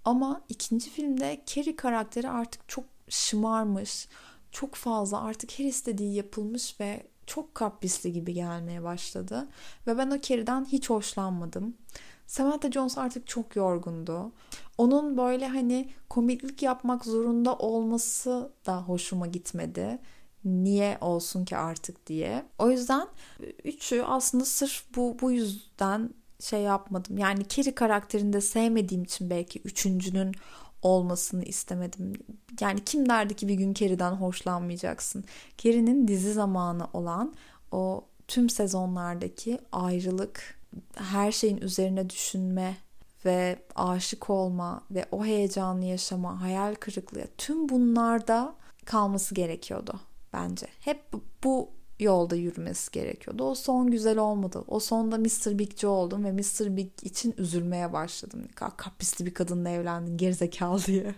Ama 0.05 0.41
ikinci 0.49 0.89
filmde 0.89 1.43
Carrie 1.45 1.75
karakteri 1.75 2.29
artık 2.29 2.69
çok 2.69 2.85
şımarmış, 3.09 4.07
çok 4.51 4.75
fazla 4.75 5.21
artık 5.21 5.59
her 5.59 5.65
istediği 5.65 6.15
yapılmış 6.15 6.79
ve 6.79 7.07
çok 7.25 7.55
kaprisli 7.55 8.13
gibi 8.13 8.33
gelmeye 8.33 8.83
başladı. 8.83 9.47
Ve 9.87 9.97
ben 9.97 10.11
o 10.11 10.21
Carrie'den 10.21 10.65
hiç 10.65 10.89
hoşlanmadım. 10.89 11.77
Samantha 12.27 12.71
Jones 12.71 12.97
artık 12.97 13.27
çok 13.27 13.55
yorgundu. 13.55 14.31
Onun 14.77 15.17
böyle 15.17 15.47
hani 15.47 15.89
komiklik 16.09 16.63
yapmak 16.63 17.05
zorunda 17.05 17.55
olması 17.55 18.51
da 18.65 18.81
hoşuma 18.81 19.27
gitmedi. 19.27 19.99
Niye 20.45 20.97
olsun 21.01 21.45
ki 21.45 21.57
artık 21.57 22.07
diye. 22.07 22.45
O 22.59 22.69
yüzden 22.69 23.07
üçü 23.63 24.01
aslında 24.01 24.45
sırf 24.45 24.83
bu 24.95 25.17
bu 25.21 25.31
yüzden 25.31 26.09
şey 26.39 26.61
yapmadım. 26.61 27.17
Yani 27.17 27.47
Carrie 27.47 27.75
karakterini 27.75 28.33
de 28.33 28.41
sevmediğim 28.41 29.03
için 29.03 29.29
belki 29.29 29.59
üçüncünün 29.59 30.35
olmasını 30.81 31.43
istemedim. 31.43 32.13
Yani 32.59 32.83
kim 32.85 33.09
derdi 33.09 33.35
ki 33.35 33.47
bir 33.47 33.53
gün 33.53 33.73
Carrie'den 33.73 34.11
hoşlanmayacaksın. 34.11 35.25
Carrie'nin 35.57 36.07
dizi 36.07 36.33
zamanı 36.33 36.87
olan 36.93 37.33
o 37.71 38.05
tüm 38.27 38.49
sezonlardaki 38.49 39.59
ayrılık, 39.71 40.59
her 40.95 41.31
şeyin 41.31 41.57
üzerine 41.57 42.09
düşünme 42.09 42.77
ve 43.25 43.59
aşık 43.75 44.29
olma 44.29 44.83
ve 44.91 45.05
o 45.11 45.25
heyecanlı 45.25 45.85
yaşama, 45.85 46.41
hayal 46.41 46.75
kırıklığı 46.75 47.27
tüm 47.37 47.69
bunlarda 47.69 48.55
kalması 48.85 49.35
gerekiyordu 49.35 49.99
bence. 50.33 50.67
Hep 50.79 51.01
bu 51.43 51.69
yolda 51.99 52.35
yürümesi 52.35 52.91
gerekiyordu. 52.91 53.43
O 53.43 53.55
son 53.55 53.91
güzel 53.91 54.17
olmadı. 54.17 54.63
O 54.67 54.79
sonda 54.79 55.17
Mr. 55.17 55.59
Big'ci 55.59 55.87
oldum 55.87 56.23
ve 56.23 56.31
Mr. 56.31 56.77
Big 56.77 56.91
için 57.01 57.35
üzülmeye 57.37 57.93
başladım. 57.93 58.47
Kaprisli 58.55 59.25
bir 59.25 59.33
kadınla 59.33 59.69
evlendin 59.69 60.17
gerizekalı 60.17 60.85
diye. 60.85 61.15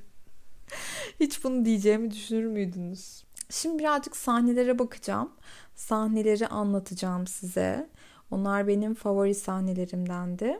Hiç 1.19 1.43
bunu 1.43 1.65
diyeceğimi 1.65 2.11
düşünür 2.11 2.45
müydünüz? 2.45 3.23
Şimdi 3.49 3.79
birazcık 3.79 4.17
sahnelere 4.17 4.79
bakacağım. 4.79 5.31
Sahneleri 5.75 6.47
anlatacağım 6.47 7.27
size. 7.27 7.89
Onlar 8.31 8.67
benim 8.67 8.93
favori 8.93 9.35
sahnelerimdendi. 9.35 10.59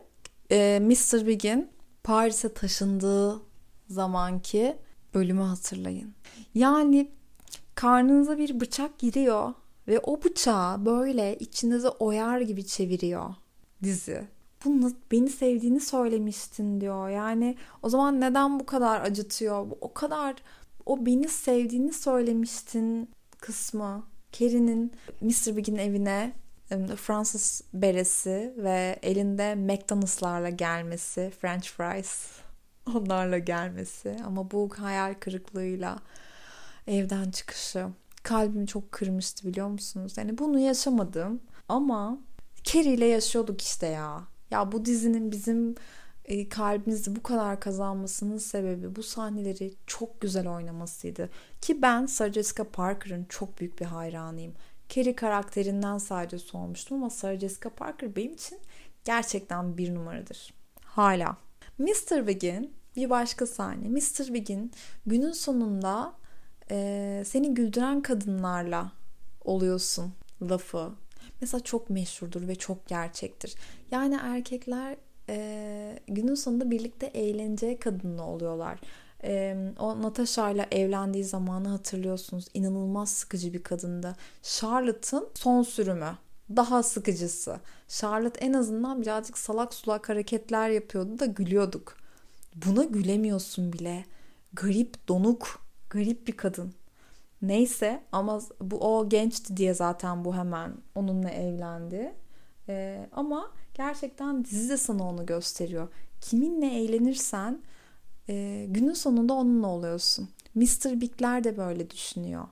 Ee, 0.52 0.80
Mr. 0.82 1.28
Big'in 1.28 1.70
Paris'e 2.04 2.54
taşındığı 2.54 3.42
zamanki 3.90 4.78
bölümü 5.14 5.42
hatırlayın. 5.42 6.14
Yani 6.56 7.12
karnınıza 7.76 8.38
bir 8.38 8.60
bıçak 8.60 9.00
giriyor 9.00 9.54
ve 9.88 10.00
o 10.00 10.24
bıçağı 10.24 10.86
böyle 10.86 11.38
içinize 11.38 11.90
oyar 11.90 12.42
gibi 12.42 12.66
çeviriyor 12.66 13.36
dizi. 13.84 14.28
Bunu 14.66 14.92
beni 15.12 15.30
sevdiğini 15.30 15.80
söylemiştin 15.80 16.82
diyor. 16.82 17.10
Yani 17.10 17.56
o 17.84 17.90
zaman 17.90 18.22
neden 18.22 18.60
bu 18.60 18.66
kadar 18.66 19.02
acıtıyor? 19.02 19.70
Bu 19.70 19.78
o 19.82 19.94
kadar 19.94 20.36
o 20.86 21.06
beni 21.06 21.28
sevdiğini 21.28 21.94
söylemiştin 21.94 23.10
kısmı. 23.38 24.04
Kerry'nin 24.32 24.92
Mr. 25.22 25.58
Big'in 25.58 25.76
evine 25.76 26.34
Fransız 26.96 27.62
beresi 27.74 28.54
ve 28.58 29.00
elinde 29.02 29.56
McDonald'slarla 29.56 30.50
gelmesi, 30.50 31.32
French 31.42 31.68
fries 31.68 32.28
onlarla 32.96 33.38
gelmesi 33.38 34.18
ama 34.26 34.52
bu 34.52 34.70
hayal 34.78 35.14
kırıklığıyla 35.20 36.00
evden 36.88 37.32
çıkışı 37.32 37.88
kalbimi 38.24 38.68
çok 38.68 38.92
kırmıştı 38.92 39.48
biliyor 39.48 39.68
musunuz? 39.68 40.14
Yani 40.18 40.38
bunu 40.38 40.60
yaşamadım 40.60 41.42
ama 41.70 42.20
Carrie 42.64 42.94
ile 42.94 43.06
yaşıyorduk 43.06 43.62
işte 43.62 43.88
ya. 43.88 44.24
Ya 44.52 44.72
bu 44.72 44.86
dizinin 44.86 45.32
bizim 45.32 45.76
e, 46.26 46.50
kalbimizi 46.50 47.16
bu 47.16 47.24
kadar 47.24 47.60
kazanmasının 47.60 48.38
sebebi 48.38 48.96
bu 48.96 49.04
sahneleri 49.04 49.74
çok 49.88 50.22
güzel 50.22 50.48
oynamasıydı. 50.48 51.30
Ki 51.62 51.82
ben 51.82 52.06
Sarah 52.06 52.34
Jessica 52.34 52.64
Parker'ın 52.72 53.26
çok 53.30 53.60
büyük 53.60 53.80
bir 53.80 53.86
hayranıyım. 53.86 54.54
Carrie 54.90 55.16
karakterinden 55.16 55.98
sadece 55.98 56.40
sormuştum 56.40 56.98
ama 56.98 57.10
Sarah 57.10 57.40
Jessica 57.40 57.70
Parker 57.70 58.16
benim 58.16 58.34
için 58.34 58.60
gerçekten 59.06 59.78
bir 59.78 59.96
numaradır. 59.96 60.54
Hala. 60.84 61.38
Mr. 61.78 62.28
Big'in 62.28 62.74
bir 62.96 63.10
başka 63.10 63.46
sahne. 63.46 63.88
Mr. 63.90 64.34
Big'in 64.34 64.72
günün 65.06 65.32
sonunda 65.32 66.14
e, 66.72 67.24
seni 67.26 67.54
güldüren 67.54 68.02
kadınlarla 68.02 68.92
oluyorsun 69.46 70.14
lafı. 70.42 70.92
Mesela 71.42 71.64
çok 71.64 71.90
meşhurdur 71.90 72.48
ve 72.48 72.56
çok 72.56 72.88
gerçektir. 72.88 73.56
Yani 73.92 74.20
erkekler 74.22 74.96
e, 75.30 76.00
günün 76.08 76.36
sonunda 76.36 76.72
birlikte 76.72 77.06
eğleneceği 77.06 77.80
kadınla 77.80 78.24
oluyorlar. 78.24 78.80
E, 79.24 79.58
o 79.80 80.02
Natasha 80.02 80.50
ile 80.50 80.68
evlendiği 80.72 81.24
zamanı 81.24 81.68
hatırlıyorsunuz. 81.68 82.46
İnanılmaz 82.54 83.10
sıkıcı 83.10 83.54
bir 83.54 83.64
kadındı. 83.64 84.16
Charlotte'ın 84.42 85.30
son 85.36 85.64
sürümü 85.64 86.18
daha 86.56 86.84
sıkıcısı. 86.84 87.60
Charlotte 87.88 88.46
en 88.46 88.54
azından 88.54 89.02
birazcık 89.02 89.38
salak 89.38 89.74
sulak 89.74 90.10
hareketler 90.10 90.70
yapıyordu 90.70 91.20
da 91.20 91.26
gülüyorduk. 91.26 91.98
Buna 92.66 92.84
gülemiyorsun 92.84 93.74
bile. 93.74 94.06
Garip, 94.54 95.08
donuk, 95.08 95.62
garip 95.90 96.28
bir 96.28 96.38
kadın. 96.38 96.74
Neyse 97.42 98.04
ama 98.12 98.42
bu 98.62 98.78
o 98.78 99.10
gençti 99.10 99.58
diye 99.58 99.74
zaten 99.74 100.26
bu 100.26 100.36
hemen 100.36 100.74
onunla 100.96 101.30
evlendi. 101.30 102.14
Ee, 102.70 103.10
ama 103.12 103.52
gerçekten 103.74 104.46
dizi 104.46 104.70
de 104.70 104.78
sana 104.78 105.10
onu 105.10 105.26
gösteriyor. 105.26 105.88
Kiminle 106.22 106.68
eğlenirsen 106.68 107.62
e, 108.30 108.66
günün 108.70 108.94
sonunda 108.94 109.34
onunla 109.34 109.68
oluyorsun. 109.68 110.30
Mr. 110.56 111.02
Big'ler 111.02 111.44
de 111.44 111.58
böyle 111.58 111.90
düşünüyor. 111.90 112.44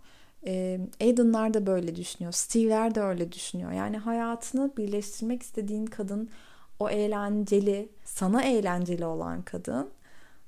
E, 0.48 0.79
Aiden'lar 1.01 1.53
da 1.53 1.65
böyle 1.65 1.96
düşünüyor. 1.96 2.34
Steve'ler 2.34 2.96
de 2.96 3.01
öyle 3.01 3.31
düşünüyor. 3.31 3.72
Yani 3.72 3.98
hayatını 3.98 4.72
birleştirmek 4.77 5.44
istediğin 5.44 5.85
kadın 5.85 6.29
o 6.79 6.90
eğlenceli, 6.90 7.90
sana 8.05 8.44
eğlenceli 8.44 9.05
olan 9.05 9.42
kadın. 9.42 9.90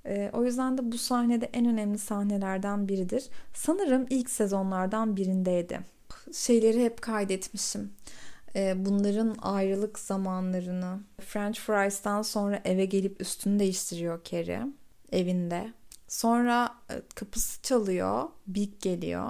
E, 0.05 0.31
o 0.33 0.45
yüzden 0.45 0.77
de 0.77 0.91
bu 0.91 0.97
sahnede 0.97 1.49
en 1.53 1.65
önemli 1.65 1.97
sahnelerden 1.97 2.87
biridir. 2.87 3.29
Sanırım 3.53 4.05
ilk 4.09 4.29
sezonlardan 4.29 5.17
birindeydi. 5.17 5.79
Şeyleri 6.33 6.83
hep 6.83 7.01
kaydetmişim. 7.01 7.93
E, 8.55 8.85
bunların 8.85 9.35
ayrılık 9.41 9.99
zamanlarını. 9.99 10.99
French 11.21 11.59
fries'tan 11.59 12.21
sonra 12.21 12.61
eve 12.65 12.85
gelip 12.85 13.21
üstünü 13.21 13.59
değiştiriyor 13.59 14.23
Carrie 14.23 14.61
evinde. 15.11 15.73
Sonra 16.07 16.75
e, 16.89 17.01
kapısı 17.15 17.61
çalıyor. 17.61 18.23
Big 18.47 18.81
geliyor. 18.81 19.29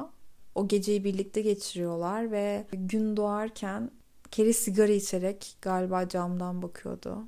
O 0.55 0.67
geceyi 0.67 1.03
birlikte 1.03 1.41
geçiriyorlar 1.41 2.31
ve 2.31 2.65
gün 2.71 3.17
doğarken 3.17 3.91
Carrie 4.31 4.53
sigara 4.53 4.91
içerek 4.91 5.57
galiba 5.61 6.09
camdan 6.09 6.61
bakıyordu. 6.61 7.23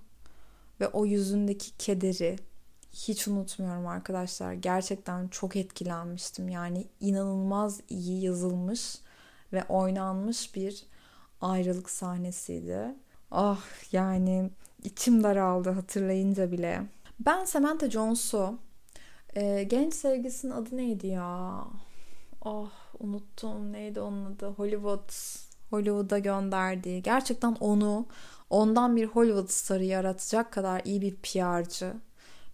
Ve 0.82 0.88
o 0.88 1.06
yüzündeki 1.06 1.78
kederi 1.78 2.36
hiç 2.94 3.28
unutmuyorum 3.28 3.88
arkadaşlar. 3.88 4.54
Gerçekten 4.54 5.28
çok 5.28 5.56
etkilenmiştim. 5.56 6.50
Yani 6.50 6.88
inanılmaz 7.00 7.82
iyi 7.90 8.22
yazılmış 8.22 8.96
ve 9.54 9.64
oynanmış 9.70 10.56
bir 10.56 10.86
ayrılık 11.42 11.90
sahnesiydi. 11.90 12.96
Ah 13.32 13.66
yani 13.92 14.50
içim 14.84 15.24
daraldı 15.24 15.70
hatırlayınca 15.70 16.52
bile. 16.52 16.84
Ben 17.20 17.46
Samantha 17.46 17.90
Jones'u 17.90 18.58
e, 19.36 19.64
genç 19.64 19.94
sevgisinin 19.94 20.52
adı 20.52 20.78
neydi 20.78 21.08
ya? 21.08 21.64
Oh 22.42 22.72
unuttum 23.00 23.72
neydi 23.74 24.00
onun 24.02 24.26
adı? 24.26 24.48
Hollywood 24.48 25.10
Hollywood'a 25.70 26.20
gönderdiği. 26.20 27.04
Gerçekten 27.04 27.56
onu 27.60 28.06
ondan 28.50 28.96
bir 28.96 29.06
Hollywood 29.06 29.48
starı 29.50 29.84
yaratacak 29.84 30.54
kadar 30.54 30.82
iyi 30.86 31.02
bir 31.02 31.16
PR'cı. 31.16 31.94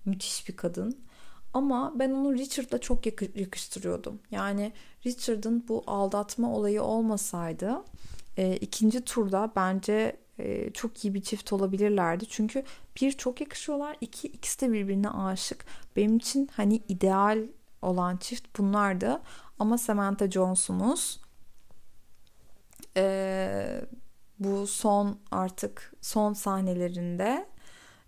Müthiş 0.06 0.50
bir 0.50 0.56
kadın. 0.56 1.06
Ama 1.54 1.94
ben 1.96 2.12
onu 2.12 2.34
Richard'la 2.34 2.82
çok 2.82 3.06
yakıştırıyordum. 3.36 4.20
Yani 4.32 4.74
Richard'ın 5.06 5.66
bu 5.68 5.84
aldatma 5.88 6.56
olayı 6.56 6.84
olmasaydı 6.84 7.84
e, 8.38 8.56
ikinci 8.56 9.02
turda 9.02 9.52
bence 9.56 10.18
e, 10.40 10.74
çok 10.74 11.06
iyi 11.06 11.14
bir 11.14 11.22
çift 11.22 11.54
olabilirlerdi. 11.54 12.26
Çünkü 12.30 12.64
bir 13.02 13.12
çok 13.12 13.42
yakışıyorlar. 13.42 13.98
iki 14.02 14.28
ikisi 14.28 14.62
de 14.62 14.74
birbirine 14.74 15.10
aşık. 15.10 15.66
Benim 15.96 16.18
için 16.18 16.50
hani 16.54 16.76
ideal 16.88 17.40
olan 17.82 18.18
çift 18.18 18.60
bunlardı. 18.60 19.22
Ama 19.60 19.78
Samantha 19.78 20.32
Jones'umuz 20.32 21.20
e, 22.98 23.82
bu 24.40 24.68
son 24.68 25.20
artık 25.32 25.94
son 26.02 26.34
sahnelerinde 26.34 27.46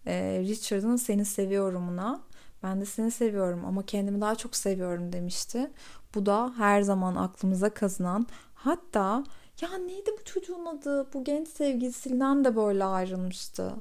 e, 0.06 0.40
Richard'ın 0.40 0.96
seni 0.96 1.26
seviyorumuna 1.26 2.22
ben 2.64 2.82
de 2.82 2.86
seni 2.86 3.12
seviyorum 3.12 3.66
ama 3.66 3.86
kendimi 3.86 4.22
daha 4.22 4.36
çok 4.36 4.56
seviyorum 4.56 5.14
demişti. 5.14 5.72
Bu 6.16 6.26
da 6.26 6.54
her 6.58 6.82
zaman 6.82 7.16
aklımıza 7.16 7.70
kazınan 7.74 8.28
hatta 8.54 9.24
ya 9.62 9.78
neydi 9.78 10.12
bu 10.20 10.24
çocuğun 10.24 10.66
adı? 10.66 11.14
Bu 11.14 11.24
genç 11.24 11.48
sevgilisinden 11.48 12.46
de 12.46 12.56
böyle 12.56 12.84
ayrılmıştı. 12.84 13.74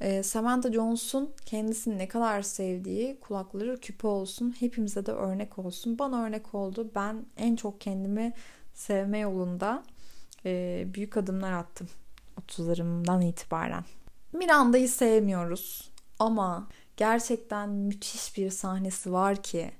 E, 0.00 0.22
Samantha 0.22 0.72
Jones'un 0.72 1.30
kendisini 1.46 1.98
ne 1.98 2.08
kadar 2.08 2.42
sevdiği 2.42 3.20
kulakları 3.20 3.80
küpe 3.80 4.06
olsun. 4.06 4.54
Hepimize 4.60 5.06
de 5.06 5.12
örnek 5.12 5.58
olsun. 5.58 5.98
Bana 5.98 6.24
örnek 6.24 6.54
oldu. 6.54 6.90
Ben 6.94 7.24
en 7.36 7.56
çok 7.56 7.80
kendimi 7.80 8.32
sevme 8.74 9.18
yolunda 9.18 9.82
e, 10.44 10.84
büyük 10.94 11.16
adımlar 11.16 11.52
attım. 11.52 11.88
30'larımdan 12.48 13.24
itibaren. 13.24 13.84
Miranda'yı 14.32 14.88
sevmiyoruz 14.88 15.90
ama 16.18 16.68
gerçekten 16.96 17.68
müthiş 17.68 18.36
bir 18.36 18.50
sahnesi 18.50 19.12
var 19.12 19.42
ki 19.42 19.70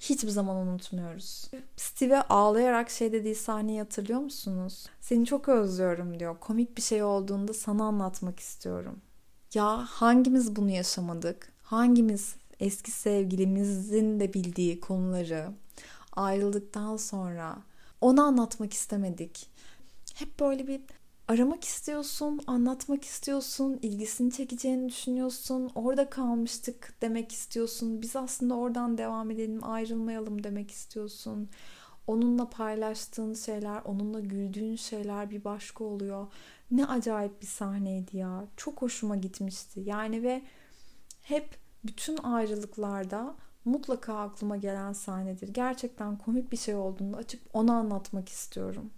hiçbir 0.00 0.28
zaman 0.28 0.56
unutmuyoruz. 0.56 1.50
Steve 1.76 2.22
ağlayarak 2.22 2.90
şey 2.90 3.12
dediği 3.12 3.34
sahneyi 3.34 3.78
hatırlıyor 3.78 4.20
musunuz? 4.20 4.86
Seni 5.00 5.26
çok 5.26 5.48
özlüyorum 5.48 6.20
diyor. 6.20 6.36
Komik 6.40 6.76
bir 6.76 6.82
şey 6.82 7.02
olduğunda 7.02 7.54
sana 7.54 7.84
anlatmak 7.84 8.40
istiyorum. 8.40 9.00
Ya 9.54 9.84
hangimiz 9.88 10.56
bunu 10.56 10.70
yaşamadık? 10.70 11.52
Hangimiz 11.62 12.36
eski 12.60 12.90
sevgilimizin 12.90 14.20
de 14.20 14.34
bildiği 14.34 14.80
konuları 14.80 15.48
ayrıldıktan 16.12 16.96
sonra 16.96 17.58
onu 18.00 18.22
anlatmak 18.22 18.72
istemedik. 18.72 19.50
Hep 20.14 20.40
böyle 20.40 20.66
bir 20.66 20.80
aramak 21.28 21.64
istiyorsun, 21.64 22.40
anlatmak 22.46 23.04
istiyorsun, 23.04 23.78
ilgisini 23.82 24.32
çekeceğini 24.32 24.88
düşünüyorsun, 24.88 25.70
orada 25.74 26.10
kalmıştık 26.10 26.94
demek 27.00 27.32
istiyorsun. 27.32 28.02
Biz 28.02 28.16
aslında 28.16 28.54
oradan 28.54 28.98
devam 28.98 29.30
edelim, 29.30 29.64
ayrılmayalım 29.64 30.44
demek 30.44 30.70
istiyorsun. 30.70 31.48
Onunla 32.06 32.50
paylaştığın 32.50 33.34
şeyler, 33.34 33.82
onunla 33.84 34.20
güldüğün 34.20 34.76
şeyler 34.76 35.30
bir 35.30 35.44
başka 35.44 35.84
oluyor. 35.84 36.26
Ne 36.70 36.86
acayip 36.86 37.42
bir 37.42 37.46
sahneydi 37.46 38.16
ya. 38.16 38.44
Çok 38.56 38.82
hoşuma 38.82 39.16
gitmişti. 39.16 39.80
Yani 39.80 40.22
ve 40.22 40.42
hep 41.22 41.58
bütün 41.84 42.16
ayrılıklarda 42.16 43.34
mutlaka 43.64 44.18
aklıma 44.18 44.56
gelen 44.56 44.92
sahnedir. 44.92 45.48
Gerçekten 45.48 46.18
komik 46.18 46.52
bir 46.52 46.56
şey 46.56 46.74
olduğunda 46.74 47.16
açıp 47.16 47.40
onu 47.52 47.72
anlatmak 47.72 48.28
istiyorum. 48.28 48.90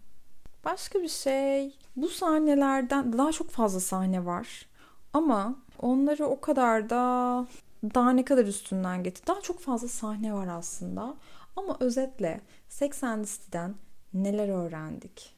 Başka 0.64 1.02
bir 1.02 1.08
şey. 1.08 1.78
Bu 1.96 2.08
sahnelerden 2.08 3.18
daha 3.18 3.32
çok 3.32 3.50
fazla 3.50 3.80
sahne 3.80 4.26
var. 4.26 4.66
Ama 5.12 5.56
onları 5.78 6.26
o 6.26 6.40
kadar 6.40 6.90
da 6.90 7.46
daha 7.94 8.10
ne 8.10 8.24
kadar 8.24 8.44
üstünden 8.44 9.02
geçti. 9.02 9.26
Daha 9.26 9.40
çok 9.40 9.60
fazla 9.60 9.88
sahne 9.88 10.34
var 10.34 10.46
aslında. 10.46 11.16
Ama 11.56 11.76
özetle 11.80 12.40
Sex 12.68 13.04
and 13.04 13.24
City'den 13.24 13.74
neler 14.14 14.48
öğrendik? 14.48 15.34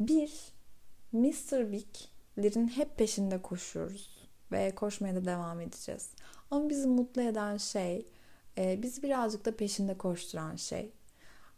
Bir, 0.00 0.32
Mr. 1.12 1.72
Big'lerin 1.72 2.68
hep 2.68 2.96
peşinde 2.96 3.42
koşuyoruz 3.42 4.28
ve 4.52 4.74
koşmaya 4.74 5.14
da 5.14 5.24
devam 5.24 5.60
edeceğiz. 5.60 6.10
Ama 6.50 6.68
bizi 6.68 6.88
mutlu 6.88 7.22
eden 7.22 7.56
şey, 7.56 8.06
e, 8.58 8.82
bizi 8.82 9.02
birazcık 9.02 9.44
da 9.44 9.56
peşinde 9.56 9.98
koşturan 9.98 10.56
şey. 10.56 10.92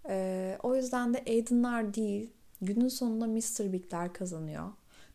E, 0.08 0.58
o 0.62 0.76
yüzden 0.76 1.14
de 1.14 1.24
Aiden'lar 1.28 1.94
değil, 1.94 2.30
günün 2.62 2.88
sonunda 2.88 3.26
Mr. 3.26 3.72
Big'ler 3.72 4.12
kazanıyor. 4.12 4.68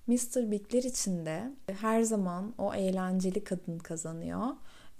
Mr. 0.07 0.51
Big'ler 0.51 0.83
için 0.83 1.25
de 1.25 1.51
her 1.67 2.01
zaman 2.01 2.53
o 2.57 2.73
eğlenceli 2.73 3.43
kadın 3.43 3.77
kazanıyor. 3.77 4.47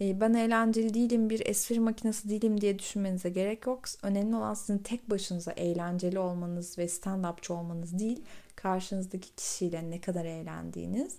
E, 0.02 0.21
ben 0.21 0.34
eğlenceli 0.34 0.93
değilim, 0.93 1.30
bir 1.30 1.45
espri 1.45 1.80
makinesi 1.80 2.30
değilim 2.30 2.62
diye 2.62 2.80
düşünmenize 2.80 3.30
gerek 3.30 3.67
yok. 3.67 3.82
Önemli 4.04 4.36
olan 4.36 4.54
sizin 4.54 4.78
tek 4.78 5.10
başınıza 5.10 5.52
eğlenceli 5.52 6.19
olmanız 6.19 6.78
ve 6.78 6.86
stand-upçı 6.86 7.54
olmanız 7.54 8.00
değil, 8.00 8.21
karşınızdaki 8.56 9.36
kişiyle 9.36 9.89
ne 9.89 10.02
kadar 10.02 10.26
eğlendiğiniz. 10.26 11.15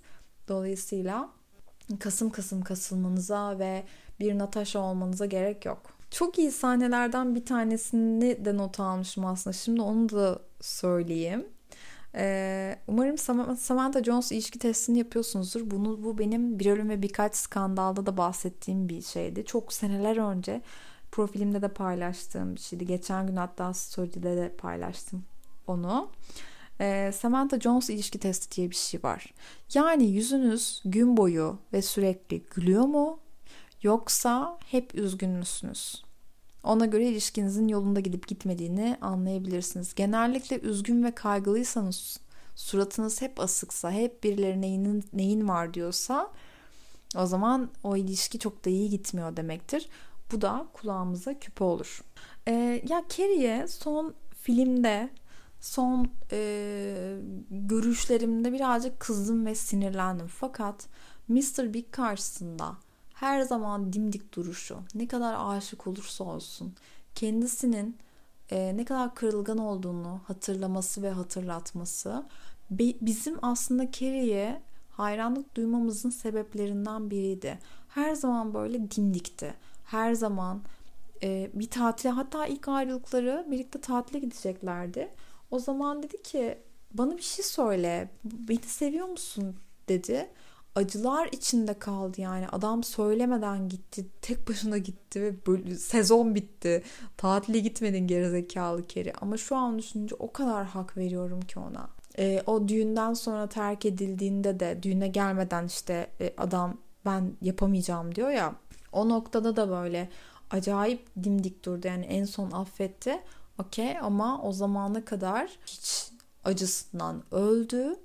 Dolayısıyla 0.49 1.31
kasım 1.99 2.31
kasım 2.31 2.63
kasılmanıza 2.63 3.59
ve 3.59 3.85
bir 4.21 4.39
Natasha 4.39 4.79
olmanıza 4.79 5.27
gerek 5.27 5.65
yok. 5.65 5.96
Çok 6.11 6.39
iyi 6.39 6.53
sahnelerden 6.53 7.35
bir 7.35 7.45
tanesini 7.45 8.45
de 8.45 8.57
not 8.57 8.81
almışım 8.81 9.25
aslında. 9.25 9.55
Şimdi 9.55 9.83
onu 9.83 10.09
da 10.09 10.39
söyleyeyim. 10.61 11.47
Ee, 12.15 12.77
umarım 12.89 13.19
Samantha 13.57 14.05
Jones 14.05 14.33
ilişki 14.33 14.59
testini 14.59 14.99
yapıyorsunuzdur. 14.99 15.71
Bunu 15.71 16.05
bu 16.05 16.19
benim 16.19 16.59
bir 16.59 16.67
ölüm 16.67 16.89
ve 16.89 17.03
birkaç 17.03 17.37
skandalda 17.37 18.07
da 18.07 18.17
bahsettiğim 18.17 18.89
bir 18.89 19.03
şeydi. 19.03 19.45
Çok 19.45 19.73
seneler 19.73 20.17
önce 20.17 20.63
profilimde 21.13 21.63
de 21.63 21.69
paylaştığım 21.69 22.55
bir 22.55 22.61
şeydi. 22.61 22.87
Geçen 22.87 23.27
gün 23.27 23.37
hatta 23.37 23.75
story'de 23.75 24.37
de 24.37 24.53
paylaştım 24.59 25.25
onu. 25.67 26.11
Ee, 26.81 27.11
Samantha 27.15 27.61
Jones 27.61 27.91
ilişki 27.91 28.19
testi 28.19 28.57
diye 28.57 28.71
bir 28.71 28.77
şey 28.77 29.03
var. 29.03 29.35
Yani 29.75 30.05
yüzünüz 30.05 30.83
gün 30.85 31.17
boyu 31.17 31.59
ve 31.73 31.83
sürekli 31.83 32.43
gülüyor 32.55 32.85
mu? 32.85 33.19
Yoksa 33.83 34.59
hep 34.71 34.95
üzgün 34.95 35.31
müsünüz? 35.31 36.03
Ona 36.63 36.87
göre 36.87 37.09
ilişkinizin 37.09 37.69
yolunda 37.69 38.01
gidip 38.01 38.29
gitmediğini 38.29 38.97
anlayabilirsiniz. 39.01 39.95
Genellikle 39.95 40.61
üzgün 40.61 41.05
ve 41.05 41.15
kaygılıysanız, 41.15 42.21
suratınız 42.55 43.23
hep 43.23 43.41
asıksa, 43.41 43.91
hep 43.91 44.25
birileri 44.25 44.61
neyin, 44.61 45.05
neyin 45.13 45.49
var 45.49 45.75
diyorsa 45.75 46.31
o 47.17 47.27
zaman 47.27 47.71
o 47.83 47.97
ilişki 47.97 48.39
çok 48.39 48.65
da 48.65 48.71
iyi 48.71 48.91
gitmiyor 48.91 49.37
demektir. 49.37 49.89
Bu 50.33 50.41
da 50.41 50.67
kulağımıza 50.73 51.39
küpe 51.39 51.65
olur. 51.65 52.03
Ee, 52.49 52.83
ya 52.89 53.05
Carrie'ye 53.17 53.69
son 53.69 54.15
filmde 54.43 55.11
son 55.61 56.11
e, 56.33 57.19
görüşlerimde 57.51 58.53
birazcık 58.53 59.01
kızdım 59.01 59.47
ve 59.47 59.55
sinirlendim. 59.55 60.27
Fakat 60.27 60.87
Mr. 61.29 61.75
Big 61.75 61.91
karşısında 61.91 62.77
her 63.17 63.43
zaman 63.43 63.93
dimdik 63.93 64.35
duruşu, 64.35 64.79
ne 64.95 65.09
kadar 65.09 65.37
aşık 65.39 65.87
olursa 65.87 66.25
olsun, 66.25 66.75
kendisinin 67.15 67.97
e, 68.51 68.77
ne 68.77 68.85
kadar 68.85 69.15
kırılgan 69.15 69.59
olduğunu 69.59 70.21
hatırlaması 70.25 71.03
ve 71.03 71.11
hatırlatması 71.11 72.27
bizim 72.71 73.39
aslında 73.43 73.91
Carrie'ye 73.91 74.63
hayranlık 74.91 75.55
duymamızın 75.55 76.11
sebeplerinden 76.11 77.11
biriydi. 77.11 77.59
Her 77.89 78.15
zaman 78.15 78.55
böyle 78.55 78.91
dimdikti. 78.91 79.55
Her 79.85 80.15
zaman 80.15 80.63
e, 81.23 81.51
bir 81.55 81.71
tatile 81.71 82.11
hatta 82.11 82.47
ilk 82.47 82.69
ayrılıkları 82.69 83.47
birlikte 83.51 83.81
tatile 83.81 84.19
gideceklerdi. 84.19 85.09
O 85.51 85.59
zaman 85.59 86.03
dedi 86.03 86.23
ki 86.23 86.59
bana 86.93 87.17
bir 87.17 87.23
şey 87.23 87.45
söyle 87.45 88.11
beni 88.25 88.63
seviyor 88.63 89.07
musun 89.07 89.57
dedi 89.89 90.31
acılar 90.77 91.29
içinde 91.33 91.79
kaldı 91.79 92.21
yani. 92.21 92.49
Adam 92.49 92.85
söylemeden 92.85 93.69
gitti. 93.69 94.07
Tek 94.23 94.49
başına 94.49 94.79
gitti 94.79 95.23
ve 95.23 95.47
böyle 95.47 95.75
sezon 95.75 96.35
bitti. 96.35 96.83
Tatile 97.17 97.59
gitmedin 97.59 98.07
gerizekalı 98.07 98.87
keri. 98.87 99.13
Ama 99.21 99.37
şu 99.37 99.57
an 99.57 99.79
düşününce 99.79 100.15
o 100.19 100.33
kadar 100.33 100.67
hak 100.67 100.97
veriyorum 100.97 101.41
ki 101.41 101.59
ona. 101.59 101.89
E, 102.19 102.43
o 102.47 102.69
düğünden 102.69 103.15
sonra 103.15 103.47
terk 103.49 103.87
edildiğinde 103.87 104.61
de 104.61 104.79
düğüne 104.83 105.09
gelmeden 105.09 105.67
işte 105.67 106.11
e, 106.21 106.35
adam 106.39 106.77
ben 107.05 107.33
yapamayacağım 107.43 108.15
diyor 108.15 108.31
ya. 108.31 108.55
O 108.93 109.09
noktada 109.09 109.57
da 109.57 109.69
böyle 109.71 110.09
acayip 110.51 111.09
dimdik 111.25 111.65
durdu. 111.65 111.87
Yani 111.89 112.05
en 112.05 112.25
son 112.25 112.51
affetti. 112.51 113.23
Okey 113.59 113.99
ama 113.99 114.43
o 114.43 114.53
zamana 114.53 115.05
kadar 115.05 115.51
hiç 115.67 116.11
acısından 116.45 117.23
öldü. 117.31 117.97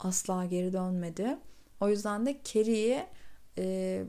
Asla 0.00 0.44
geri 0.44 0.72
dönmedi. 0.72 1.36
O 1.80 1.88
yüzden 1.88 2.26
de 2.26 2.40
Carrie'yi 2.44 3.06
e, 3.58 4.04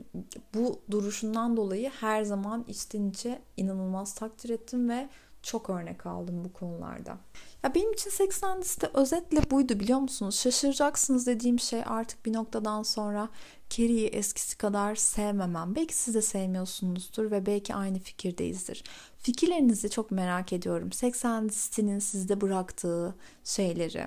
bu 0.54 0.80
duruşundan 0.90 1.56
dolayı 1.56 1.90
her 1.90 2.22
zaman 2.22 2.64
içten 2.68 3.10
içe 3.10 3.42
inanılmaz 3.56 4.14
takdir 4.14 4.50
ettim 4.50 4.88
ve 4.88 5.08
çok 5.42 5.70
örnek 5.70 6.06
aldım 6.06 6.44
bu 6.44 6.52
konularda. 6.52 7.18
Ya 7.62 7.74
benim 7.74 7.92
için 7.92 8.10
80 8.10 8.60
liste 8.60 8.90
özetle 8.94 9.50
buydu 9.50 9.80
biliyor 9.80 9.98
musunuz? 9.98 10.40
Şaşıracaksınız 10.40 11.26
dediğim 11.26 11.58
şey 11.58 11.82
artık 11.86 12.26
bir 12.26 12.32
noktadan 12.32 12.82
sonra 12.82 13.28
Carrie'yi 13.70 14.06
eskisi 14.06 14.58
kadar 14.58 14.94
sevmemem. 14.94 15.74
Belki 15.74 15.94
siz 15.94 16.14
de 16.14 16.22
sevmiyorsunuzdur 16.22 17.30
ve 17.30 17.46
belki 17.46 17.74
aynı 17.74 17.98
fikirdeyizdir. 17.98 18.84
Fikirlerinizi 19.18 19.90
çok 19.90 20.10
merak 20.10 20.52
ediyorum. 20.52 20.92
80 20.92 21.48
listenin 21.48 21.98
sizde 21.98 22.40
bıraktığı 22.40 23.14
şeyleri, 23.44 24.06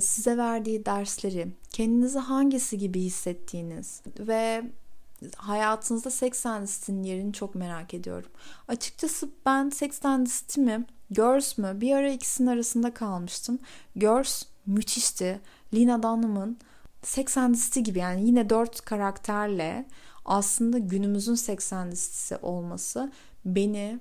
size 0.00 0.36
verdiği 0.36 0.86
dersleri, 0.86 1.48
kendinizi 1.70 2.18
hangisi 2.18 2.78
gibi 2.78 3.00
hissettiğiniz 3.00 4.02
ve 4.18 4.62
hayatınızda 5.36 6.10
Sex 6.10 6.46
and 6.46 6.66
City'nin 6.66 7.02
yerini 7.02 7.32
çok 7.32 7.54
merak 7.54 7.94
ediyorum. 7.94 8.30
Açıkçası 8.68 9.30
ben 9.46 9.72
and 10.04 10.26
City 10.26 10.60
mi, 10.60 10.86
Girls 11.10 11.58
mü 11.58 11.80
bir 11.80 11.92
ara 11.92 12.10
ikisinin 12.10 12.48
arasında 12.48 12.94
kalmıştım. 12.94 13.58
Girls 13.96 14.42
müthişti. 14.66 15.40
Lina 15.74 16.02
Dunham'ın 16.02 16.58
and 17.36 17.54
City 17.54 17.80
gibi 17.80 17.98
yani 17.98 18.26
yine 18.26 18.50
dört 18.50 18.80
karakterle 18.80 19.86
aslında 20.24 20.78
günümüzün 20.78 21.34
Sex 21.34 21.72
and 21.72 21.92
City'si 21.92 22.36
olması 22.36 23.12
beni 23.44 24.00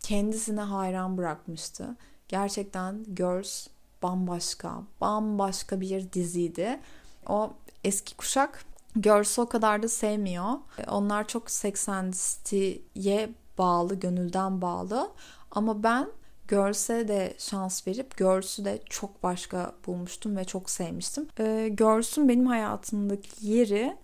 kendisine 0.00 0.60
hayran 0.60 1.18
bırakmıştı. 1.18 1.96
Gerçekten 2.28 3.04
Girls 3.14 3.66
bambaşka, 4.02 4.82
bambaşka 5.00 5.80
bir 5.80 6.12
diziydi. 6.12 6.80
O 7.28 7.50
eski 7.84 8.16
kuşak 8.16 8.64
Girls'ı 9.00 9.42
o 9.42 9.48
kadar 9.48 9.82
da 9.82 9.88
sevmiyor. 9.88 10.52
Onlar 10.88 11.28
çok 11.28 11.50
80 11.50 12.12
City'ye 12.12 13.30
bağlı, 13.58 13.94
gönülden 13.94 14.62
bağlı. 14.62 15.10
Ama 15.50 15.82
ben 15.82 16.08
Girls'e 16.48 17.08
de 17.08 17.34
şans 17.38 17.86
verip 17.86 18.18
Girls'ü 18.18 18.64
de 18.64 18.82
çok 18.88 19.22
başka 19.22 19.72
bulmuştum 19.86 20.36
ve 20.36 20.44
çok 20.44 20.70
sevmiştim. 20.70 21.28
Ee, 21.40 21.68
Girls'ün 21.78 22.28
benim 22.28 22.46
hayatımdaki 22.46 23.46
yeri 23.46 23.96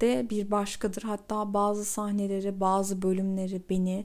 de 0.00 0.30
bir 0.30 0.50
başkadır. 0.50 1.02
Hatta 1.02 1.54
bazı 1.54 1.84
sahneleri, 1.84 2.60
bazı 2.60 3.02
bölümleri 3.02 3.62
beni 3.70 4.04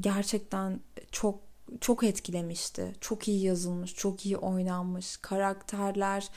gerçekten 0.00 0.80
çok 1.12 1.45
çok 1.80 2.04
etkilemişti. 2.04 2.92
Çok 3.00 3.28
iyi 3.28 3.44
yazılmış, 3.44 3.94
çok 3.94 4.26
iyi 4.26 4.36
oynanmış. 4.36 5.16
Karakterler, 5.16 6.28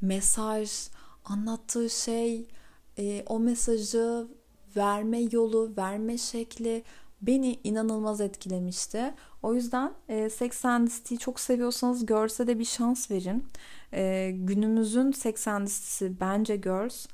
mesaj, 0.00 0.70
anlattığı 1.24 1.90
şey, 1.90 2.48
e, 2.98 3.22
o 3.26 3.38
mesajı 3.38 4.28
verme 4.76 5.20
yolu, 5.20 5.74
verme 5.76 6.18
şekli 6.18 6.84
beni 7.22 7.60
inanılmaz 7.64 8.20
etkilemişti. 8.20 9.14
O 9.42 9.54
yüzden 9.54 9.92
e, 10.08 10.30
Sex 10.30 10.64
and 10.64 10.88
City'yi 10.88 11.18
çok 11.18 11.40
seviyorsanız 11.40 12.06
Girls'e 12.06 12.46
de 12.46 12.58
bir 12.58 12.64
şans 12.64 13.10
verin. 13.10 13.44
E, 13.92 14.30
günümüzün 14.34 15.12
Sex 15.12 15.48
and 15.48 15.66
City'si 15.66 16.20
bence 16.20 16.56
Girls. 16.56 17.06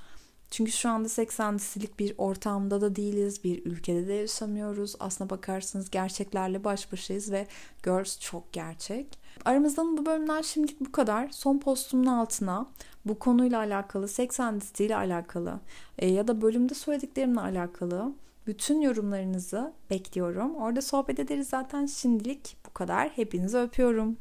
Çünkü 0.50 0.72
şu 0.72 0.88
anda 0.88 1.08
80'lik 1.08 1.98
bir 1.98 2.14
ortamda 2.18 2.80
da 2.80 2.96
değiliz, 2.96 3.44
bir 3.44 3.66
ülkede 3.66 4.08
de 4.08 4.12
yaşamıyoruz. 4.12 4.94
Aslına 5.00 5.30
bakarsanız 5.30 5.90
gerçeklerle 5.90 6.64
baş 6.64 6.92
başayız 6.92 7.32
ve 7.32 7.46
Girls 7.82 8.20
çok 8.20 8.52
gerçek. 8.52 9.18
Aramızdan 9.44 9.96
bu 9.96 10.06
bölümler 10.06 10.42
şimdilik 10.42 10.80
bu 10.80 10.92
kadar. 10.92 11.28
Son 11.28 11.58
postumun 11.58 12.06
altına 12.06 12.66
bu 13.04 13.18
konuyla 13.18 13.58
alakalı, 13.58 14.08
80 14.08 14.60
ile 14.78 14.96
alakalı 14.96 15.60
e, 15.98 16.08
ya 16.08 16.28
da 16.28 16.42
bölümde 16.42 16.74
söylediklerimle 16.74 17.40
alakalı 17.40 18.12
bütün 18.46 18.80
yorumlarınızı 18.80 19.72
bekliyorum. 19.90 20.54
Orada 20.54 20.82
sohbet 20.82 21.18
ederiz 21.18 21.48
zaten 21.48 21.86
şimdilik 21.86 22.56
bu 22.66 22.72
kadar. 22.72 23.08
Hepinizi 23.08 23.58
öpüyorum. 23.58 24.16